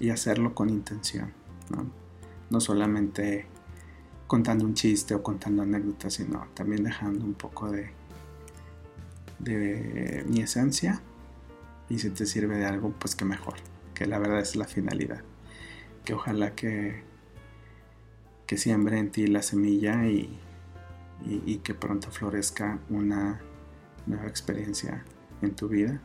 Y 0.00 0.10
hacerlo 0.10 0.54
con 0.54 0.70
intención, 0.70 1.32
¿no? 1.70 1.86
No 2.50 2.60
solamente 2.60 3.46
contando 4.26 4.64
un 4.64 4.74
chiste 4.74 5.14
o 5.14 5.22
contando 5.22 5.62
anécdotas, 5.62 6.14
sino 6.14 6.46
también 6.54 6.82
dejando 6.82 7.24
un 7.24 7.34
poco 7.34 7.70
de, 7.70 7.90
de 9.38 10.24
mi 10.26 10.40
esencia. 10.40 11.00
Y 11.88 11.98
si 11.98 12.10
te 12.10 12.26
sirve 12.26 12.56
de 12.56 12.66
algo, 12.66 12.92
pues 12.98 13.14
que 13.14 13.24
mejor, 13.24 13.54
que 13.94 14.06
la 14.06 14.18
verdad 14.18 14.40
es 14.40 14.56
la 14.56 14.64
finalidad. 14.64 15.22
Que 16.04 16.14
ojalá 16.14 16.54
que, 16.54 17.02
que 18.46 18.56
siembre 18.56 18.98
en 18.98 19.10
ti 19.10 19.26
la 19.26 19.42
semilla 19.42 20.06
y, 20.06 20.38
y, 21.24 21.56
que 21.58 21.74
pronto 21.74 22.10
florezca 22.10 22.78
una 22.90 23.40
nueva 24.06 24.26
experiencia 24.26 25.04
en 25.40 25.54
tu 25.54 25.68
vida 25.68 26.00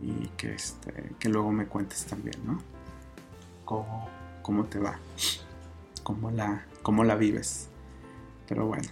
y 0.00 0.28
que, 0.36 0.54
este, 0.54 1.14
que 1.18 1.28
luego 1.28 1.52
me 1.52 1.66
cuentes 1.66 2.04
también, 2.04 2.36
¿no? 2.44 2.58
Cómo, 3.64 4.08
cómo 4.42 4.64
te 4.64 4.78
va, 4.78 4.98
cómo 6.02 6.30
la, 6.30 6.66
cómo 6.82 7.04
la 7.04 7.14
vives. 7.14 7.68
Pero 8.46 8.66
bueno, 8.66 8.88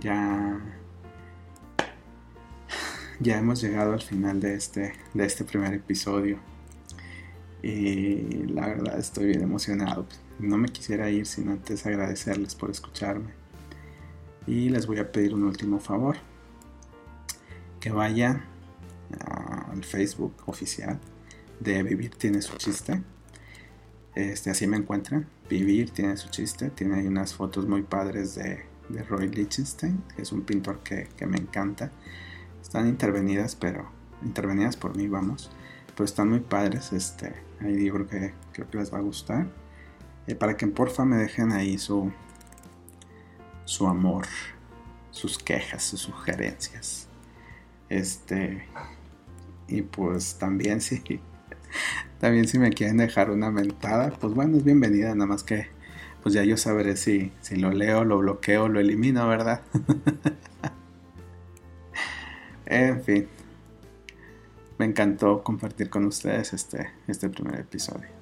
ya, 0.00 0.58
ya 3.20 3.38
hemos 3.38 3.60
llegado 3.60 3.92
al 3.92 4.02
final 4.02 4.40
de 4.40 4.54
este, 4.54 4.94
de 5.12 5.26
este 5.26 5.44
primer 5.44 5.74
episodio. 5.74 6.38
Y 7.62 8.46
la 8.48 8.66
verdad 8.66 8.98
estoy 8.98 9.26
bien 9.26 9.42
emocionado. 9.42 10.06
No 10.38 10.56
me 10.56 10.68
quisiera 10.68 11.10
ir 11.10 11.26
sin 11.26 11.48
antes 11.48 11.86
agradecerles 11.86 12.54
por 12.54 12.70
escucharme 12.70 13.42
y 14.46 14.68
les 14.68 14.86
voy 14.86 14.98
a 14.98 15.10
pedir 15.10 15.34
un 15.34 15.44
último 15.44 15.78
favor. 15.78 16.16
Que 17.80 17.90
vayan 17.90 18.44
al 19.70 19.84
Facebook 19.84 20.34
oficial 20.46 21.00
de 21.60 21.82
Vivir 21.82 22.14
tiene 22.14 22.40
su 22.42 22.56
chiste. 22.56 23.02
Este, 24.14 24.50
así 24.50 24.66
me 24.66 24.76
encuentran. 24.76 25.28
Vivir 25.48 25.90
tiene 25.90 26.16
su 26.16 26.28
chiste. 26.30 26.70
Tiene 26.70 26.96
ahí 26.96 27.06
unas 27.06 27.34
fotos 27.34 27.66
muy 27.66 27.82
padres 27.82 28.34
de, 28.36 28.70
Roy 29.08 29.28
Lichtenstein, 29.28 30.02
que 30.14 30.22
es 30.22 30.32
un 30.32 30.42
pintor 30.42 30.80
que, 30.80 31.08
me 31.26 31.38
encanta. 31.38 31.90
Están 32.60 32.88
intervenidas, 32.88 33.56
pero 33.56 33.90
intervenidas 34.22 34.76
por 34.76 34.96
mí, 34.96 35.08
vamos. 35.08 35.50
Pero 35.94 36.04
están 36.04 36.28
muy 36.28 36.40
padres. 36.40 36.92
Este, 36.92 37.34
ahí 37.60 37.90
creo 37.90 38.06
que, 38.06 38.34
creo 38.52 38.70
que 38.70 38.78
les 38.78 38.92
va 38.92 38.98
a 38.98 39.02
gustar. 39.02 39.46
Eh, 40.26 40.34
para 40.34 40.56
que 40.56 40.66
porfa 40.66 41.04
me 41.04 41.16
dejen 41.16 41.52
ahí 41.52 41.78
su, 41.78 42.12
su 43.64 43.86
amor, 43.86 44.26
sus 45.10 45.38
quejas, 45.38 45.82
sus 45.82 46.00
sugerencias. 46.00 47.08
Este, 47.88 48.66
y 49.68 49.82
pues 49.82 50.36
también 50.38 50.80
si, 50.80 51.02
también 52.20 52.46
si 52.46 52.58
me 52.58 52.70
quieren 52.70 52.98
dejar 52.98 53.30
una 53.30 53.50
mentada, 53.50 54.10
pues 54.10 54.34
bueno, 54.34 54.56
es 54.56 54.64
bienvenida, 54.64 55.14
nada 55.14 55.26
más 55.26 55.42
que 55.42 55.68
pues 56.22 56.34
ya 56.34 56.44
yo 56.44 56.56
sabré 56.56 56.96
si, 56.96 57.32
si 57.40 57.56
lo 57.56 57.72
leo, 57.72 58.04
lo 58.04 58.18
bloqueo, 58.18 58.68
lo 58.68 58.78
elimino, 58.78 59.26
¿verdad? 59.26 59.62
en 62.66 63.02
fin, 63.02 63.28
me 64.78 64.86
encantó 64.86 65.42
compartir 65.42 65.90
con 65.90 66.06
ustedes 66.06 66.52
este, 66.52 66.90
este 67.08 67.28
primer 67.28 67.60
episodio. 67.60 68.21